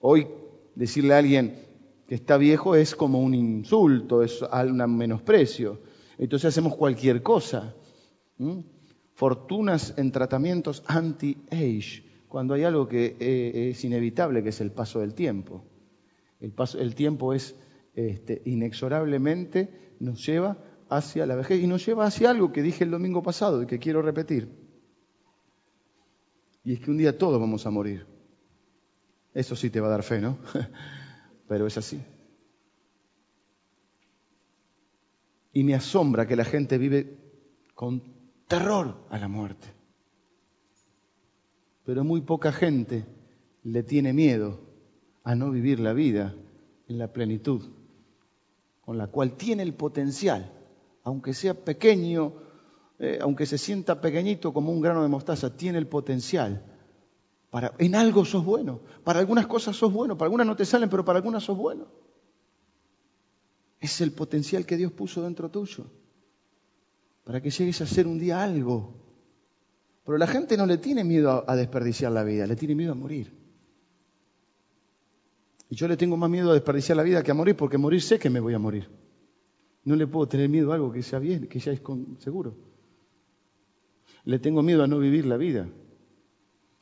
Hoy 0.00 0.28
decirle 0.74 1.14
a 1.14 1.18
alguien 1.18 1.67
que 2.08 2.14
está 2.14 2.38
viejo 2.38 2.74
es 2.74 2.96
como 2.96 3.20
un 3.20 3.34
insulto, 3.34 4.22
es 4.22 4.40
un 4.40 4.96
menosprecio. 4.96 5.82
Entonces 6.16 6.48
hacemos 6.48 6.74
cualquier 6.74 7.22
cosa 7.22 7.74
fortunas 9.12 9.92
en 9.98 10.10
tratamientos 10.10 10.82
anti-age, 10.86 12.04
cuando 12.28 12.54
hay 12.54 12.64
algo 12.64 12.88
que 12.88 13.16
eh, 13.20 13.70
es 13.70 13.84
inevitable, 13.84 14.42
que 14.42 14.48
es 14.48 14.60
el 14.62 14.72
paso 14.72 15.00
del 15.00 15.12
tiempo. 15.12 15.64
El, 16.40 16.52
paso, 16.52 16.78
tiempo 16.94 17.34
es 17.34 17.54
este, 17.94 18.40
inexorablemente 18.46 19.96
nos 20.00 20.24
lleva 20.24 20.56
hacia 20.88 21.26
la 21.26 21.36
vejez 21.36 21.62
y 21.62 21.66
nos 21.66 21.84
lleva 21.84 22.06
hacia 22.06 22.30
algo 22.30 22.52
que 22.52 22.62
dije 22.62 22.84
el 22.84 22.90
domingo 22.90 23.22
pasado 23.22 23.62
y 23.62 23.66
que 23.66 23.78
quiero 23.78 24.00
repetir. 24.00 24.48
Y 26.64 26.72
es 26.72 26.80
que 26.80 26.90
un 26.90 26.96
día 26.96 27.18
todos 27.18 27.38
vamos 27.38 27.66
a 27.66 27.70
morir. 27.70 28.06
Eso 29.34 29.56
sí 29.56 29.68
te 29.68 29.80
va 29.80 29.88
a 29.88 29.90
dar 29.90 30.02
fe, 30.02 30.20
¿no? 30.22 30.38
Pero 31.48 31.66
es 31.66 31.78
así. 31.78 32.00
Y 35.52 35.64
me 35.64 35.74
asombra 35.74 36.26
que 36.26 36.36
la 36.36 36.44
gente 36.44 36.78
vive 36.78 37.16
con 37.74 38.02
terror 38.46 39.06
a 39.10 39.18
la 39.18 39.28
muerte. 39.28 39.66
Pero 41.84 42.04
muy 42.04 42.20
poca 42.20 42.52
gente 42.52 43.06
le 43.64 43.82
tiene 43.82 44.12
miedo 44.12 44.60
a 45.24 45.34
no 45.34 45.50
vivir 45.50 45.80
la 45.80 45.92
vida 45.92 46.34
en 46.88 46.98
la 46.98 47.12
plenitud, 47.12 47.62
con 48.82 48.98
la 48.98 49.08
cual 49.08 49.36
tiene 49.36 49.62
el 49.62 49.74
potencial, 49.74 50.52
aunque 51.02 51.34
sea 51.34 51.54
pequeño, 51.54 52.32
eh, 52.98 53.18
aunque 53.20 53.46
se 53.46 53.58
sienta 53.58 54.00
pequeñito 54.00 54.52
como 54.52 54.72
un 54.72 54.80
grano 54.80 55.02
de 55.02 55.08
mostaza, 55.08 55.56
tiene 55.56 55.78
el 55.78 55.86
potencial. 55.86 56.62
Para, 57.50 57.74
en 57.78 57.94
algo 57.94 58.24
sos 58.24 58.44
bueno, 58.44 58.80
para 59.04 59.20
algunas 59.20 59.46
cosas 59.46 59.74
sos 59.74 59.92
bueno, 59.92 60.18
para 60.18 60.26
algunas 60.26 60.46
no 60.46 60.56
te 60.56 60.64
salen, 60.64 60.90
pero 60.90 61.04
para 61.04 61.18
algunas 61.18 61.44
sos 61.44 61.56
bueno. 61.56 61.86
Es 63.80 64.00
el 64.00 64.12
potencial 64.12 64.66
que 64.66 64.76
Dios 64.76 64.92
puso 64.92 65.22
dentro 65.22 65.50
tuyo 65.50 65.86
para 67.28 67.42
que 67.42 67.50
llegues 67.50 67.78
a 67.82 67.86
ser 67.86 68.06
un 68.06 68.18
día 68.18 68.42
algo. 68.42 68.94
Pero 70.02 70.16
la 70.16 70.26
gente 70.26 70.56
no 70.56 70.64
le 70.64 70.78
tiene 70.78 71.04
miedo 71.04 71.44
a, 71.46 71.56
desperdiciar 71.56 72.10
la 72.10 72.24
vida, 72.24 72.46
le 72.46 72.56
tiene 72.56 72.74
miedo 72.74 72.92
a 72.92 72.94
morir. 72.94 73.30
Y 75.68 75.76
yo 75.76 75.86
le 75.88 75.98
tengo 75.98 76.16
más 76.16 76.30
miedo 76.30 76.52
a 76.52 76.54
desperdiciar 76.54 76.96
la 76.96 77.02
vida 77.02 77.22
que 77.22 77.30
a 77.30 77.34
morir, 77.34 77.54
porque 77.54 77.76
morir 77.76 78.00
sé 78.00 78.18
que 78.18 78.30
me 78.30 78.40
voy 78.40 78.54
a 78.54 78.58
morir. 78.58 78.88
No 79.84 79.94
le 79.94 80.06
puedo 80.06 80.26
tener 80.26 80.48
miedo 80.48 80.72
a 80.72 80.76
algo 80.76 80.90
que 80.90 81.02
sea 81.02 81.18
bien, 81.18 81.48
que 81.48 81.58
ya 81.58 81.70
es 81.70 81.82
seguro. 82.20 82.56
Le 84.24 84.38
tengo 84.38 84.62
miedo 84.62 84.82
a 84.82 84.86
no 84.86 84.98
vivir 84.98 85.26
la 85.26 85.36
vida. 85.36 85.68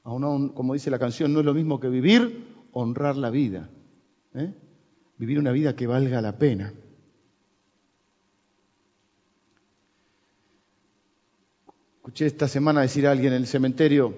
Aún, 0.06 0.50
como 0.50 0.74
dice 0.74 0.88
la 0.88 1.00
canción, 1.00 1.32
no 1.32 1.40
es 1.40 1.44
lo 1.44 1.52
mismo 1.52 1.80
que 1.80 1.88
vivir, 1.88 2.68
honrar 2.70 3.16
la 3.16 3.28
vida. 3.28 3.68
¿eh? 4.34 4.54
Vivir 5.18 5.40
una 5.40 5.50
vida 5.50 5.74
que 5.74 5.88
valga 5.88 6.22
la 6.22 6.38
pena. 6.38 6.72
Escuché 11.96 12.26
esta 12.26 12.46
semana 12.46 12.82
decir 12.82 13.08
a 13.08 13.10
alguien 13.10 13.32
en 13.32 13.40
el 13.40 13.48
cementerio, 13.48 14.16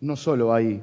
no 0.00 0.16
solo 0.16 0.52
hay 0.52 0.82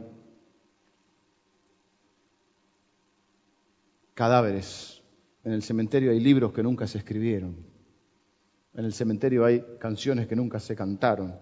cadáveres, 4.15 5.03
en 5.43 5.51
el 5.51 5.61
cementerio 5.61 6.09
hay 6.09 6.19
libros 6.19 6.53
que 6.53 6.63
nunca 6.63 6.87
se 6.87 6.97
escribieron, 6.97 7.55
en 8.73 8.83
el 8.83 8.93
cementerio 8.93 9.45
hay 9.45 9.63
canciones 9.77 10.25
que 10.25 10.35
nunca 10.35 10.59
se 10.59 10.75
cantaron, 10.75 11.35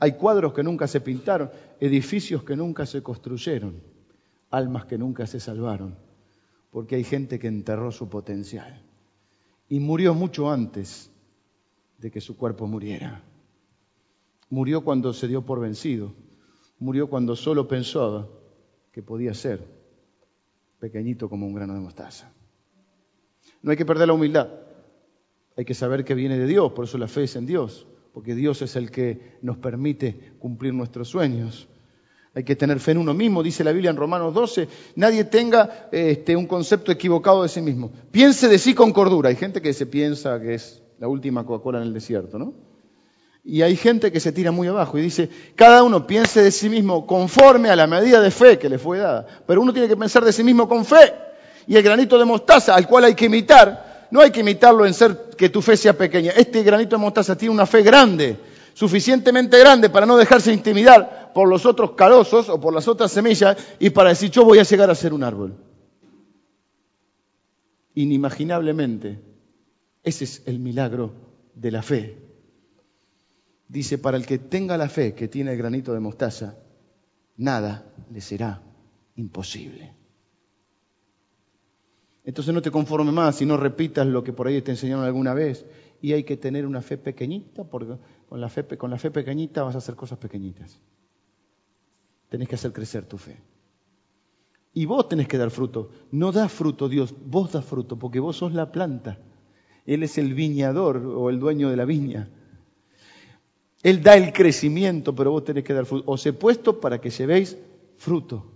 hay 0.00 0.12
cuadros 0.12 0.54
que 0.54 0.62
nunca 0.62 0.88
se 0.88 1.00
pintaron, 1.00 1.50
edificios 1.78 2.42
que 2.42 2.56
nunca 2.56 2.86
se 2.86 3.02
construyeron, 3.02 3.82
almas 4.50 4.86
que 4.86 4.96
nunca 4.96 5.26
se 5.26 5.38
salvaron, 5.38 5.94
porque 6.70 6.96
hay 6.96 7.04
gente 7.04 7.38
que 7.38 7.48
enterró 7.48 7.92
su 7.92 8.08
potencial 8.08 8.82
y 9.68 9.78
murió 9.78 10.14
mucho 10.14 10.50
antes 10.50 11.10
de 11.98 12.10
que 12.10 12.20
su 12.20 12.36
cuerpo 12.36 12.66
muriera. 12.66 13.22
Murió 14.48 14.82
cuando 14.82 15.12
se 15.12 15.28
dio 15.28 15.44
por 15.44 15.60
vencido. 15.60 16.12
Murió 16.78 17.08
cuando 17.08 17.36
solo 17.36 17.68
pensaba 17.68 18.26
que 18.90 19.02
podía 19.02 19.34
ser 19.34 19.64
pequeñito 20.80 21.28
como 21.28 21.46
un 21.46 21.54
grano 21.54 21.74
de 21.74 21.80
mostaza. 21.80 22.32
No 23.62 23.70
hay 23.70 23.76
que 23.76 23.84
perder 23.84 24.08
la 24.08 24.14
humildad. 24.14 24.48
Hay 25.56 25.64
que 25.64 25.74
saber 25.74 26.04
que 26.04 26.14
viene 26.14 26.38
de 26.38 26.46
Dios, 26.46 26.72
por 26.72 26.86
eso 26.86 26.96
la 26.96 27.06
fe 27.06 27.24
es 27.24 27.36
en 27.36 27.44
Dios, 27.44 27.86
porque 28.12 28.34
Dios 28.34 28.62
es 28.62 28.76
el 28.76 28.90
que 28.90 29.38
nos 29.42 29.56
permite 29.58 30.32
cumplir 30.38 30.74
nuestros 30.74 31.08
sueños. 31.08 31.68
Hay 32.34 32.44
que 32.44 32.54
tener 32.54 32.78
fe 32.78 32.92
en 32.92 32.98
uno 32.98 33.12
mismo, 33.12 33.42
dice 33.42 33.64
la 33.64 33.72
Biblia 33.72 33.90
en 33.90 33.96
Romanos 33.96 34.32
12. 34.34 34.68
Nadie 34.96 35.24
tenga 35.24 35.88
este, 35.90 36.36
un 36.36 36.46
concepto 36.46 36.92
equivocado 36.92 37.42
de 37.42 37.48
sí 37.48 37.60
mismo. 37.60 37.90
Piense 38.12 38.48
de 38.48 38.58
sí 38.58 38.72
con 38.74 38.92
cordura. 38.92 39.30
Hay 39.30 39.36
gente 39.36 39.60
que 39.60 39.72
se 39.72 39.86
piensa 39.86 40.40
que 40.40 40.54
es 40.54 40.80
la 41.00 41.08
última 41.08 41.44
Coca-Cola 41.44 41.78
en 41.78 41.84
el 41.84 41.92
desierto, 41.92 42.38
¿no? 42.38 42.54
Y 43.42 43.62
hay 43.62 43.74
gente 43.74 44.12
que 44.12 44.20
se 44.20 44.32
tira 44.32 44.52
muy 44.52 44.68
abajo 44.68 44.98
y 44.98 45.02
dice, 45.02 45.28
cada 45.56 45.82
uno 45.82 46.06
piense 46.06 46.42
de 46.42 46.50
sí 46.50 46.68
mismo 46.68 47.06
conforme 47.06 47.70
a 47.70 47.76
la 47.76 47.86
medida 47.86 48.20
de 48.20 48.30
fe 48.30 48.58
que 48.58 48.68
le 48.68 48.78
fue 48.78 48.98
dada. 48.98 49.26
Pero 49.46 49.62
uno 49.62 49.72
tiene 49.72 49.88
que 49.88 49.96
pensar 49.96 50.24
de 50.24 50.32
sí 50.32 50.44
mismo 50.44 50.68
con 50.68 50.84
fe. 50.84 51.14
Y 51.66 51.76
el 51.76 51.82
granito 51.82 52.18
de 52.18 52.26
mostaza 52.26 52.74
al 52.74 52.86
cual 52.86 53.04
hay 53.04 53.14
que 53.14 53.26
imitar, 53.26 53.89
no 54.10 54.20
hay 54.20 54.30
que 54.30 54.40
imitarlo 54.40 54.86
en 54.86 54.94
ser 54.94 55.30
que 55.36 55.48
tu 55.48 55.62
fe 55.62 55.76
sea 55.76 55.96
pequeña. 55.96 56.32
Este 56.32 56.62
granito 56.62 56.96
de 56.96 57.02
mostaza 57.02 57.36
tiene 57.36 57.54
una 57.54 57.66
fe 57.66 57.82
grande. 57.82 58.38
suficientemente 58.72 59.58
grande 59.58 59.90
para 59.90 60.06
no 60.06 60.16
dejarse 60.16 60.52
intimidar 60.52 61.32
por 61.34 61.48
los 61.48 61.66
otros 61.66 61.92
carosos 61.92 62.48
o 62.48 62.60
por 62.60 62.72
las 62.72 62.88
otras 62.88 63.10
semillas 63.12 63.56
y 63.78 63.90
para 63.90 64.10
decir 64.10 64.30
yo 64.30 64.44
voy 64.44 64.58
a 64.58 64.62
llegar 64.62 64.90
a 64.90 64.94
ser 64.94 65.12
un 65.12 65.22
árbol. 65.22 65.56
Inimaginablemente, 67.94 69.20
ese 70.02 70.24
es 70.24 70.42
el 70.46 70.60
milagro 70.60 71.12
de 71.54 71.70
la 71.70 71.82
fe. 71.82 72.16
Dice, 73.68 73.98
para 73.98 74.16
el 74.16 74.26
que 74.26 74.38
tenga 74.38 74.76
la 74.76 74.88
fe 74.88 75.14
que 75.14 75.28
tiene 75.28 75.52
el 75.52 75.58
granito 75.58 75.92
de 75.92 76.00
mostaza, 76.00 76.56
nada 77.36 77.84
le 78.10 78.20
será 78.20 78.62
imposible. 79.16 79.99
Entonces 82.30 82.54
no 82.54 82.62
te 82.62 82.70
conformes 82.70 83.12
más 83.12 83.42
y 83.42 83.44
no 83.44 83.56
repitas 83.56 84.06
lo 84.06 84.22
que 84.22 84.32
por 84.32 84.46
ahí 84.46 84.62
te 84.62 84.70
enseñaron 84.70 85.04
alguna 85.04 85.34
vez. 85.34 85.66
Y 86.00 86.12
hay 86.12 86.22
que 86.22 86.36
tener 86.36 86.64
una 86.64 86.80
fe 86.80 86.96
pequeñita, 86.96 87.64
porque 87.64 87.96
con 88.28 88.40
la 88.40 88.48
fe, 88.48 88.64
con 88.78 88.88
la 88.88 88.98
fe 88.98 89.10
pequeñita 89.10 89.64
vas 89.64 89.74
a 89.74 89.78
hacer 89.78 89.96
cosas 89.96 90.16
pequeñitas. 90.16 90.80
Tenés 92.28 92.46
que 92.46 92.54
hacer 92.54 92.72
crecer 92.72 93.04
tu 93.04 93.18
fe. 93.18 93.36
Y 94.72 94.84
vos 94.86 95.08
tenés 95.08 95.26
que 95.26 95.38
dar 95.38 95.50
fruto. 95.50 95.90
No 96.12 96.30
da 96.30 96.48
fruto 96.48 96.88
Dios, 96.88 97.12
vos 97.26 97.50
das 97.50 97.64
fruto, 97.64 97.98
porque 97.98 98.20
vos 98.20 98.36
sos 98.36 98.52
la 98.52 98.70
planta. 98.70 99.18
Él 99.84 100.04
es 100.04 100.16
el 100.16 100.32
viñador 100.32 100.98
o 100.98 101.30
el 101.30 101.40
dueño 101.40 101.68
de 101.68 101.76
la 101.76 101.84
viña. 101.84 102.30
Él 103.82 104.04
da 104.04 104.14
el 104.14 104.32
crecimiento, 104.32 105.16
pero 105.16 105.32
vos 105.32 105.42
tenés 105.42 105.64
que 105.64 105.74
dar 105.74 105.84
fruto. 105.84 106.08
Os 106.08 106.24
he 106.24 106.32
puesto 106.32 106.78
para 106.78 107.00
que 107.00 107.10
llevéis 107.10 107.58
fruto. 107.96 108.52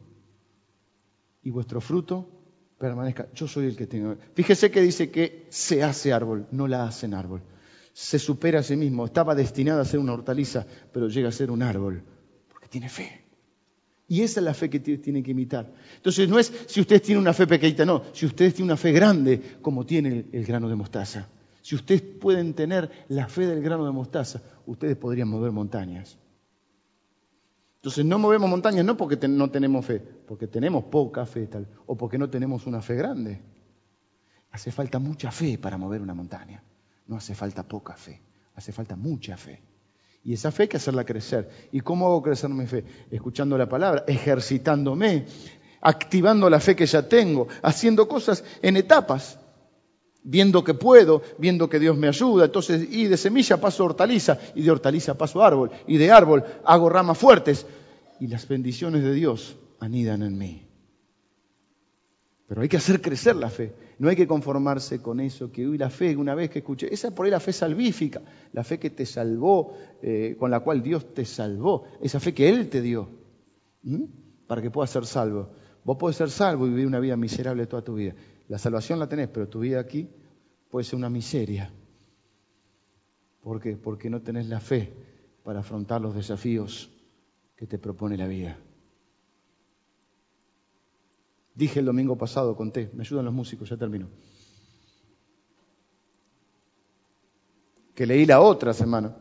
Y 1.43 1.51
vuestro 1.51 1.81
fruto 1.81 2.29
permanezca. 2.79 3.29
Yo 3.35 3.47
soy 3.47 3.67
el 3.67 3.77
que 3.77 3.87
tengo. 3.87 4.17
Fíjese 4.35 4.71
que 4.71 4.81
dice 4.81 5.11
que 5.11 5.47
se 5.51 5.83
hace 5.83 6.13
árbol, 6.13 6.47
no 6.51 6.69
la 6.69 6.85
hacen 6.87 7.15
árbol. 7.15 7.43
Se 7.93 8.19
supera 8.19 8.61
a 8.61 8.63
sí 8.63 8.77
mismo. 8.77 9.05
Estaba 9.05 9.35
destinado 9.35 9.81
a 9.81 9.85
ser 9.85 10.01
una 10.01 10.13
hortaliza, 10.13 10.67
pero 10.93 11.09
llega 11.09 11.29
a 11.29 11.33
ser 11.33 11.51
un 11.51 11.63
árbol, 11.63 12.03
porque 12.51 12.69
tiene 12.69 12.89
fe. 12.89 13.25
Y 14.07 14.21
esa 14.21 14.41
es 14.41 14.45
la 14.45 14.55
fe 14.55 14.69
que 14.69 14.81
tiene 14.81 15.23
que 15.23 15.31
imitar. 15.31 15.73
Entonces 15.97 16.29
no 16.29 16.39
es 16.39 16.53
si 16.67 16.81
ustedes 16.81 17.03
tienen 17.03 17.23
una 17.23 17.33
fe 17.33 17.47
pequeñita, 17.47 17.87
no. 17.87 18.03
Si 18.13 18.27
ustedes 18.27 18.55
tienen 18.55 18.71
una 18.71 18.77
fe 18.77 18.93
grande, 18.93 19.41
como 19.63 19.87
tiene 19.87 20.27
el 20.33 20.45
grano 20.45 20.69
de 20.69 20.75
mostaza. 20.75 21.29
Si 21.63 21.75
ustedes 21.75 22.03
pueden 22.03 22.53
tener 22.53 22.91
la 23.09 23.27
fe 23.27 23.47
del 23.47 23.63
grano 23.63 23.87
de 23.87 23.93
mostaza, 23.93 24.43
ustedes 24.67 24.97
podrían 24.97 25.29
mover 25.29 25.51
montañas. 25.51 26.19
Entonces 27.85 28.07
no 28.07 28.19
movemos 28.19 28.49
montañas 28.49 28.83
no 28.83 28.97
porque 28.97 29.29
no 29.29 29.51
tenemos 29.51 29.85
fe, 29.85 30.01
porque 30.01 30.47
tenemos 30.47 30.85
poca 30.85 31.27
fe 31.27 31.49
tal, 31.49 31.69
o 31.85 31.95
porque 31.95 32.17
no 32.17 32.31
tenemos 32.31 32.67
una 32.67 32.81
fe 32.81 32.95
grande. 32.95 33.43
Hace 34.53 34.73
falta 34.73 34.99
mucha 34.99 35.31
fe 35.31 35.59
para 35.59 35.77
mover 35.77 36.01
una 36.01 36.15
montaña. 36.15 36.65
No 37.07 37.17
hace 37.17 37.35
falta 37.35 37.63
poca 37.63 37.95
fe, 37.95 38.23
hace 38.55 38.73
falta 38.73 38.97
mucha 38.97 39.37
fe. 39.37 39.61
Y 40.23 40.33
esa 40.33 40.51
fe 40.51 40.63
hay 40.63 40.69
que 40.71 40.79
hacerla 40.79 41.05
crecer. 41.05 41.69
¿Y 41.73 41.83
cómo 41.83 42.07
hago 42.07 42.23
crecer 42.23 42.49
mi 42.49 42.65
fe? 42.65 42.87
Escuchando 43.11 43.59
la 43.59 43.69
palabra, 43.69 44.05
ejercitándome, 44.07 45.27
activando 45.83 46.49
la 46.49 46.61
fe 46.61 46.75
que 46.75 46.87
ya 46.87 47.07
tengo, 47.07 47.49
haciendo 47.61 48.09
cosas 48.09 48.45
en 48.63 48.79
etapas 48.79 49.39
viendo 50.25 50.65
que 50.65 50.75
puedo, 50.75 51.23
viendo 51.39 51.69
que 51.69 51.79
Dios 51.79 51.97
me 51.97 52.09
ayuda. 52.09 52.47
Entonces, 52.47 52.89
y 52.91 53.07
de 53.07 53.17
semilla 53.17 53.61
paso 53.61 53.85
hortaliza, 53.85 54.39
y 54.55 54.63
de 54.63 54.71
hortaliza 54.71 55.17
paso 55.17 55.45
árbol, 55.45 55.71
y 55.87 55.99
de 55.99 56.11
árbol 56.11 56.43
hago 56.65 56.89
ramas 56.89 57.19
fuertes, 57.19 57.67
y 58.19 58.27
las 58.27 58.49
bendiciones 58.49 59.05
de 59.05 59.13
Dios 59.13 59.57
anidan 59.79 60.23
en 60.23 60.37
mí. 60.37 60.67
Pero 62.47 62.63
hay 62.63 62.69
que 62.69 62.77
hacer 62.77 63.01
crecer 63.01 63.37
la 63.37 63.49
fe. 63.49 63.75
No 63.99 64.09
hay 64.09 64.17
que 64.17 64.27
conformarse 64.27 65.01
con 65.01 65.21
eso, 65.21 65.53
que 65.53 65.67
hoy 65.67 65.79
la 65.79 65.91
fe, 65.91 66.17
una 66.17 66.35
vez 66.35 66.51
que 66.51 66.59
escuché, 66.59 66.93
esa 66.93 67.09
es 67.09 67.15
por 67.15 67.27
ahí 67.27 67.31
la 67.31 67.41
fe 67.41 67.53
salvífica, 67.53 68.21
la 68.53 68.65
fe 68.65 68.79
que 68.79 68.91
te 68.91 69.07
salvó, 69.07 69.75
eh, 70.03 70.37
con 70.39 70.51
la 70.51 70.61
cual 70.61 70.83
Dios 70.83 71.15
te 71.15 71.25
salvó, 71.25 71.85
esa 72.03 72.21
fe 72.21 72.35
que 72.35 72.49
Él 72.49 72.69
te 72.69 72.83
dio, 72.83 73.09
para 74.47 74.61
que 74.61 74.71
puedas 74.71 74.91
ser 74.91 75.07
salvo. 75.07 75.51
Vos 75.85 75.97
podés 75.97 76.17
ser 76.17 76.31
salvo 76.31 76.67
y 76.67 76.71
vivir 76.71 76.87
una 76.87 76.99
vida 76.99 77.17
miserable 77.17 77.67
toda 77.67 77.83
tu 77.83 77.95
vida. 77.95 78.15
La 78.49 78.59
salvación 78.59 78.99
la 78.99 79.09
tenés, 79.09 79.29
pero 79.29 79.49
tu 79.49 79.61
vida 79.61 79.81
aquí 79.81 80.09
puede 80.71 80.85
ser 80.85 80.97
una 80.97 81.09
miseria. 81.09 81.73
¿Por 83.43 83.61
qué? 83.61 83.77
Porque 83.77 84.11
no 84.11 84.23
tenés 84.23 84.49
la 84.49 84.61
fe 84.61 84.93
para 85.43 85.61
afrontar 85.61 86.01
los 86.01 86.15
desafíos 86.15 86.91
que 87.57 87.67
te 87.67 87.79
propone 87.79 88.17
la 88.17 88.27
vida. 88.27 88.59
Dije 91.55 91.81
el 91.81 91.87
domingo 91.87 92.17
pasado, 92.17 92.57
conté, 92.57 92.91
me 92.95 93.03
ayudan 93.03 93.27
los 93.27 93.35
músicos, 93.35 93.69
ya 93.69 93.77
termino. 93.77 94.09
Que 97.95 98.07
leí 98.07 98.27
la 98.27 98.41
otra 98.41 98.75
semana. 98.75 99.17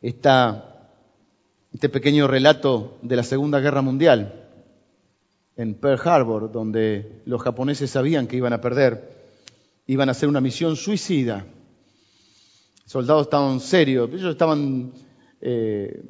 Esta, 0.00 0.94
este 1.72 1.90
pequeño 1.90 2.26
relato 2.26 2.98
de 3.02 3.16
la 3.16 3.22
Segunda 3.22 3.60
Guerra 3.60 3.82
Mundial 3.82 4.39
en 5.60 5.74
Pearl 5.74 6.00
Harbor, 6.08 6.50
donde 6.50 7.20
los 7.26 7.42
japoneses 7.42 7.90
sabían 7.90 8.26
que 8.26 8.36
iban 8.36 8.54
a 8.54 8.62
perder, 8.62 9.10
iban 9.86 10.08
a 10.08 10.12
hacer 10.12 10.26
una 10.26 10.40
misión 10.40 10.74
suicida. 10.74 11.44
soldados 12.86 13.24
estaban 13.26 13.60
serios, 13.60 14.08
ellos 14.10 14.30
estaban 14.30 14.90
eh, 15.42 16.02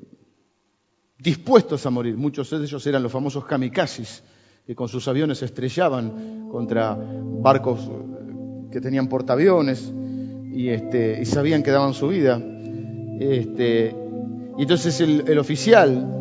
dispuestos 1.19 1.85
a 1.85 1.91
morir. 1.91 2.17
Muchos 2.17 2.49
de 2.51 2.59
ellos 2.59 2.87
eran 2.87 3.03
los 3.03 3.11
famosos 3.11 3.45
kamikazes, 3.45 4.23
que 4.65 4.77
con 4.77 4.89
sus 4.89 5.09
aviones 5.09 5.43
estrellaban 5.43 6.49
contra 6.49 6.97
barcos 6.97 7.81
que 8.71 8.81
tenían 8.81 9.09
portaaviones 9.09 9.93
y, 10.53 10.69
este, 10.69 11.23
y 11.23 11.25
sabían 11.25 11.65
que 11.65 11.73
daban 11.73 11.93
su 11.93 12.07
vida. 12.07 12.41
Este, 13.19 13.97
y 14.57 14.63
entonces 14.63 15.01
el 15.01 15.39
oficial 15.41 16.20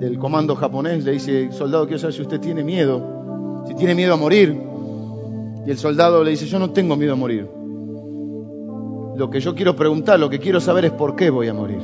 del 0.00 0.18
comando 0.18 0.56
japonés 0.56 1.04
le 1.04 1.12
dice, 1.12 1.52
soldado, 1.52 1.84
quiero 1.84 1.98
saber 1.98 2.14
si 2.14 2.22
usted 2.22 2.40
tiene 2.40 2.64
miedo, 2.64 3.64
si 3.68 3.74
tiene 3.74 3.94
miedo 3.94 4.14
a 4.14 4.16
morir. 4.16 4.58
Y 5.66 5.70
el 5.70 5.76
soldado 5.76 6.24
le 6.24 6.30
dice, 6.30 6.46
yo 6.46 6.58
no 6.58 6.70
tengo 6.70 6.96
miedo 6.96 7.12
a 7.12 7.16
morir. 7.16 7.46
Lo 9.16 9.28
que 9.28 9.40
yo 9.40 9.54
quiero 9.54 9.76
preguntar, 9.76 10.18
lo 10.18 10.30
que 10.30 10.38
quiero 10.38 10.58
saber 10.58 10.86
es 10.86 10.92
por 10.92 11.16
qué 11.16 11.28
voy 11.28 11.48
a 11.48 11.54
morir. 11.54 11.82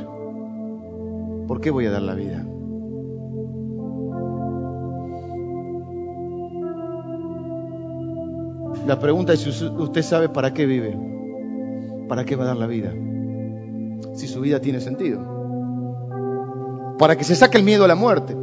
¿Por 1.47 1.61
qué 1.61 1.69
voy 1.69 1.85
a 1.85 1.91
dar 1.91 2.01
la 2.01 2.15
vida? 2.15 2.43
La 8.87 8.97
pregunta 8.99 9.33
es 9.33 9.41
si 9.41 9.49
usted 9.49 10.01
sabe 10.01 10.27
para 10.27 10.55
qué 10.55 10.65
vive, 10.65 10.97
para 12.09 12.25
qué 12.25 12.35
va 12.35 12.45
a 12.45 12.47
dar 12.47 12.57
la 12.57 12.67
vida, 12.67 12.91
si 14.15 14.27
su 14.27 14.41
vida 14.41 14.59
tiene 14.59 14.79
sentido 14.79 15.36
para 16.97 17.15
que 17.15 17.23
se 17.23 17.35
saque 17.35 17.57
el 17.57 17.63
miedo 17.63 17.85
a 17.85 17.87
la 17.87 17.95
muerte 17.95 18.35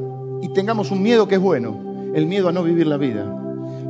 y 0.43 0.49
tengamos 0.49 0.91
un 0.91 1.03
miedo 1.03 1.27
que 1.27 1.37
es 1.37 1.41
bueno, 1.41 2.13
el 2.15 2.27
miedo 2.27 2.49
a 2.49 2.53
no 2.53 2.63
vivir 2.63 2.87
la 2.87 2.97
vida, 2.97 3.25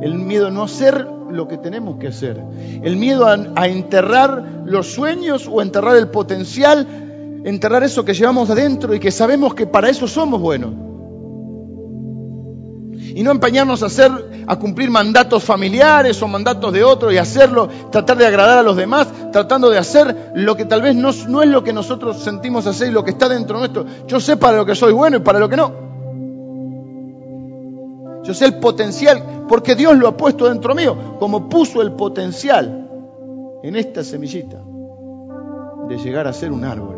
el 0.01 0.15
miedo 0.15 0.47
a 0.47 0.51
no 0.51 0.63
hacer 0.63 1.07
lo 1.29 1.47
que 1.47 1.57
tenemos 1.57 1.97
que 1.97 2.07
hacer, 2.07 2.41
el 2.83 2.97
miedo 2.97 3.27
a, 3.27 3.67
enterrar 3.67 4.63
los 4.65 4.87
sueños 4.87 5.49
o 5.51 5.61
enterrar 5.61 5.97
el 5.97 6.07
potencial, 6.07 6.87
enterrar 7.43 7.83
eso 7.83 8.05
que 8.05 8.13
llevamos 8.13 8.49
adentro 8.49 8.93
y 8.95 8.99
que 8.99 9.11
sabemos 9.11 9.53
que 9.53 9.67
para 9.67 9.89
eso 9.89 10.07
somos 10.07 10.41
buenos. 10.41 10.73
Y 12.97 13.23
no 13.23 13.31
empeñarnos 13.31 13.81
a 13.81 13.85
hacer, 13.85 14.11
a 14.45 14.59
cumplir 14.59 14.89
mandatos 14.89 15.43
familiares 15.43 16.21
o 16.21 16.27
mandatos 16.27 16.73
de 16.73 16.83
otros 16.83 17.13
y 17.13 17.17
hacerlo, 17.17 17.69
tratar 17.91 18.17
de 18.17 18.25
agradar 18.25 18.57
a 18.57 18.63
los 18.63 18.75
demás, 18.75 19.07
tratando 19.35 19.69
de 19.69 19.77
hacer 19.77 20.31
lo 20.33 20.55
que 20.55 20.63
tal 20.63 20.81
vez 20.81 20.95
no, 20.95 21.09
es 21.09 21.49
lo 21.49 21.61
que 21.61 21.73
nosotros 21.73 22.23
sentimos 22.23 22.67
hacer 22.67 22.87
y 22.87 22.91
lo 22.91 23.03
que 23.03 23.11
está 23.11 23.27
dentro 23.27 23.59
nuestro. 23.59 23.85
Yo 24.07 24.21
sé 24.21 24.37
para 24.37 24.55
lo 24.55 24.65
que 24.65 24.75
soy 24.75 24.93
bueno 24.93 25.17
y 25.17 25.19
para 25.19 25.39
lo 25.39 25.49
que 25.49 25.57
no. 25.57 25.73
Yo 28.23 28.33
sé 28.33 28.45
el 28.45 28.59
potencial, 28.59 29.45
porque 29.49 29.75
Dios 29.75 29.97
lo 29.97 30.07
ha 30.07 30.15
puesto 30.15 30.47
dentro 30.47 30.73
mío, 30.73 31.17
como 31.19 31.49
puso 31.49 31.81
el 31.81 31.91
potencial 31.91 32.89
en 33.61 33.75
esta 33.75 34.05
semillita 34.05 34.63
de 35.89 35.97
llegar 35.97 36.27
a 36.27 36.31
ser 36.31 36.53
un 36.53 36.63
árbol. 36.63 36.95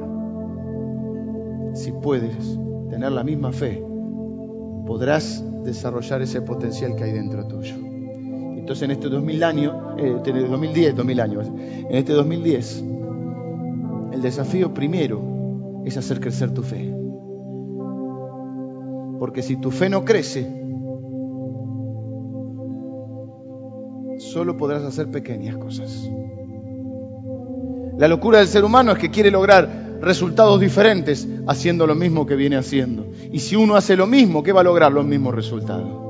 Si 1.74 1.92
puedes 1.92 2.56
tener 2.92 3.14
la 3.14 3.24
misma 3.24 3.52
fe, 3.52 3.84
podrás 4.86 5.44
desarrollar 5.64 6.22
ese 6.22 6.44
potencial 6.44 6.96
que 6.96 7.04
hay 7.06 7.14
dentro 7.14 7.48
tuyo. 7.48 7.87
Entonces 8.68 8.84
en 8.84 8.92
este 8.92 9.08
2000 9.08 9.44
año, 9.46 9.96
eh, 9.98 10.18
2010, 10.22 10.94
2000 10.98 11.22
años, 11.22 11.48
en 11.48 11.96
este 11.96 12.12
2010, 12.12 12.84
el 14.12 14.22
desafío 14.22 14.74
primero 14.74 15.22
es 15.86 15.96
hacer 15.96 16.20
crecer 16.20 16.54
tu 16.54 16.64
fe. 16.64 16.94
Porque 19.20 19.42
si 19.42 19.56
tu 19.56 19.72
fe 19.72 19.88
no 19.88 20.04
crece, 20.04 20.46
solo 24.18 24.58
podrás 24.58 24.84
hacer 24.84 25.10
pequeñas 25.12 25.56
cosas. 25.56 26.12
La 27.98 28.10
locura 28.10 28.40
del 28.40 28.50
ser 28.50 28.66
humano 28.66 28.92
es 28.92 28.98
que 28.98 29.10
quiere 29.10 29.32
lograr 29.32 30.00
resultados 30.02 30.60
diferentes 30.60 31.26
haciendo 31.48 31.88
lo 31.88 31.96
mismo 31.96 32.26
que 32.26 32.36
viene 32.36 32.58
haciendo. 32.58 33.08
Y 33.32 33.40
si 33.40 33.56
uno 33.56 33.78
hace 33.78 33.96
lo 33.96 34.08
mismo, 34.08 34.44
¿qué 34.44 34.52
va 34.52 34.60
a 34.60 34.66
lograr 34.66 34.92
los 34.92 35.06
mismos 35.06 35.34
resultados? 35.34 36.07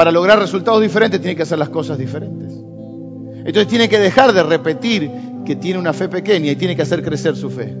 Para 0.00 0.12
lograr 0.12 0.38
resultados 0.38 0.80
diferentes 0.80 1.20
tiene 1.20 1.36
que 1.36 1.42
hacer 1.42 1.58
las 1.58 1.68
cosas 1.68 1.98
diferentes. 1.98 2.54
Entonces 2.54 3.66
tiene 3.66 3.86
que 3.86 3.98
dejar 3.98 4.32
de 4.32 4.42
repetir 4.42 5.10
que 5.44 5.56
tiene 5.56 5.78
una 5.78 5.92
fe 5.92 6.08
pequeña 6.08 6.50
y 6.50 6.56
tiene 6.56 6.74
que 6.74 6.80
hacer 6.80 7.02
crecer 7.02 7.36
su 7.36 7.50
fe. 7.50 7.76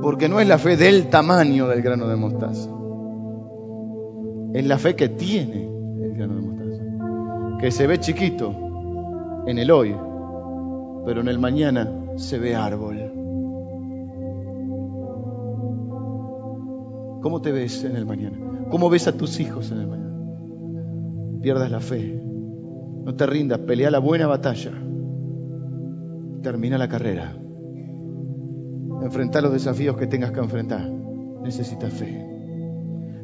Porque 0.00 0.30
no 0.30 0.40
es 0.40 0.48
la 0.48 0.56
fe 0.56 0.78
del 0.78 1.10
tamaño 1.10 1.68
del 1.68 1.82
grano 1.82 2.08
de 2.08 2.16
mostaza. 2.16 2.70
Es 4.54 4.66
la 4.66 4.78
fe 4.78 4.96
que 4.96 5.10
tiene 5.10 5.68
el 6.02 6.14
grano 6.14 6.34
de 6.36 6.40
mostaza. 6.40 7.58
Que 7.60 7.70
se 7.70 7.86
ve 7.86 8.00
chiquito 8.00 8.54
en 9.46 9.58
el 9.58 9.70
hoy, 9.70 9.94
pero 11.04 11.20
en 11.20 11.28
el 11.28 11.38
mañana 11.38 11.86
se 12.16 12.38
ve 12.38 12.56
árbol. 12.56 13.12
¿Cómo 17.20 17.42
te 17.42 17.52
ves 17.52 17.84
en 17.84 17.96
el 17.96 18.06
mañana? 18.06 18.51
¿Cómo 18.72 18.88
ves 18.88 19.06
a 19.06 19.12
tus 19.12 19.38
hijos 19.38 19.70
en 19.70 19.80
el? 19.80 21.40
Pierdas 21.42 21.70
la 21.70 21.80
fe. 21.80 22.18
No 23.04 23.14
te 23.14 23.26
rindas, 23.26 23.58
pelea 23.58 23.90
la 23.90 23.98
buena 23.98 24.26
batalla. 24.26 24.72
Termina 26.42 26.78
la 26.78 26.88
carrera. 26.88 27.36
Enfrenta 29.02 29.42
los 29.42 29.52
desafíos 29.52 29.98
que 29.98 30.06
tengas 30.06 30.30
que 30.30 30.40
enfrentar. 30.40 30.90
Necesitas 31.42 31.92
fe. 31.92 32.26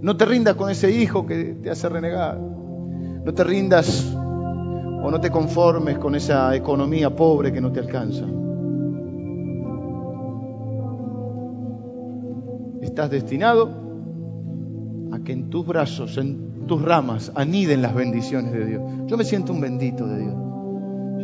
No 0.03 0.19
te 0.19 0.27
rindas 0.27 0.55
con 0.55 0.69
ese 0.69 0.91
hijo 0.91 1.25
que 1.25 1.55
te 1.63 1.71
hace 1.71 1.89
renegar. 1.89 2.39
No 2.39 3.33
te 3.33 3.43
rindas 3.43 4.15
o 4.15 5.11
no 5.11 5.19
te 5.19 5.31
conformes 5.31 5.97
con 5.97 6.15
esa 6.15 6.55
economía 6.55 7.17
pobre 7.17 7.55
que 7.55 7.63
no 7.63 7.73
te 7.73 7.81
alcanza. 7.81 8.27
Estás 12.83 13.11
destinado 13.11 13.88
que 15.25 15.33
en 15.33 15.51
tus 15.51 15.67
brazos, 15.67 16.17
en 16.19 16.67
tus 16.67 16.83
ramas, 16.83 17.33
aniden 17.35 17.83
las 17.83 17.95
bendiciones 17.95 18.53
de 18.53 18.67
Dios. 18.67 18.83
Yo 19.07 19.17
me 19.17 19.25
siento 19.25 19.53
un 19.53 19.61
bendito 19.61 20.07
de 20.07 20.21
Dios. 20.21 20.35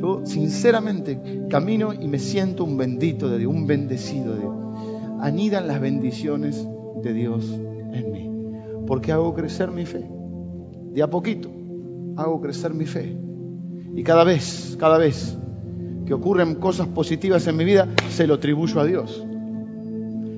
Yo 0.01 0.27
sinceramente 0.27 1.47
camino 1.49 1.93
y 1.93 2.09
me 2.09 2.19
siento 2.19 2.65
un 2.65 2.77
bendito 2.77 3.29
de 3.29 3.39
Dios, 3.39 3.53
un 3.53 3.67
bendecido 3.67 4.35
de 4.35 4.41
Dios. 4.41 4.55
Anidan 5.21 5.67
las 5.69 5.81
bendiciones 5.81 6.67
de 7.03 7.13
Dios 7.13 7.45
en 7.93 8.13
mí. 8.13 8.31
Porque 8.87 9.13
hago 9.13 9.35
crecer 9.35 9.71
mi 9.71 9.87
fe. 9.87 10.07
De 10.93 11.03
a 11.03 11.09
poquito 11.09 11.51
hago 12.17 12.41
crecer 12.41 12.75
mi 12.75 12.87
fe. 12.87 13.17
Y 13.95 14.03
cada 14.03 14.25
vez, 14.25 14.77
cada 14.79 14.99
vez 14.99 15.37
que 16.07 16.15
ocurren 16.15 16.57
cosas 16.57 16.89
positivas 16.89 17.47
en 17.47 17.57
mi 17.57 17.65
vida, 17.65 17.89
se 18.11 18.27
lo 18.27 18.35
atribuyo 18.35 18.81
a 18.81 18.85
Dios. 18.85 19.25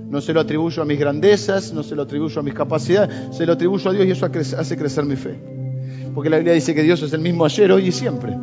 No 0.08 0.20
se 0.20 0.32
lo 0.32 0.40
atribuyo 0.40 0.82
a 0.82 0.86
mis 0.86 0.98
grandezas, 0.98 1.72
no 1.72 1.82
se 1.82 1.96
lo 1.96 2.02
atribuyo 2.02 2.40
a 2.40 2.42
mis 2.42 2.54
capacidades, 2.54 3.36
se 3.36 3.44
lo 3.44 3.54
atribuyo 3.54 3.90
a 3.90 3.92
Dios 3.92 4.06
y 4.06 4.10
eso 4.12 4.26
hace 4.26 4.76
crecer 4.76 5.04
mi 5.04 5.16
fe. 5.16 5.38
Porque 6.14 6.30
la 6.30 6.36
Biblia 6.36 6.54
dice 6.54 6.74
que 6.74 6.82
Dios 6.82 7.02
es 7.02 7.12
el 7.12 7.20
mismo 7.20 7.44
ayer, 7.44 7.72
hoy 7.72 7.88
y 7.88 7.92
siempre. 7.92 8.36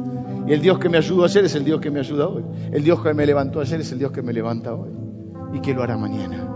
Y 0.46 0.52
el 0.52 0.62
Dios 0.62 0.78
que 0.78 0.90
me 0.90 0.98
ayudó 0.98 1.24
ayer 1.24 1.46
es 1.46 1.56
el 1.56 1.64
Dios 1.64 1.80
que 1.80 1.90
me 1.90 2.00
ayuda 2.00 2.28
hoy. 2.28 2.44
El 2.72 2.84
Dios 2.84 3.02
que 3.02 3.14
me 3.14 3.26
levantó 3.26 3.62
ayer 3.62 3.80
es 3.80 3.92
el 3.94 4.00
Dios 4.00 4.12
que 4.12 4.22
me 4.22 4.34
levanta 4.34 4.74
hoy. 4.74 4.90
Y 5.54 5.62
que 5.62 5.74
lo 5.74 5.84
hará 5.84 5.98
mañana. 5.98 6.48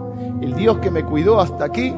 El 0.41 0.53
Dios 0.55 0.79
que 0.79 0.91
me 0.91 1.03
cuidó 1.03 1.39
hasta 1.39 1.63
aquí 1.63 1.93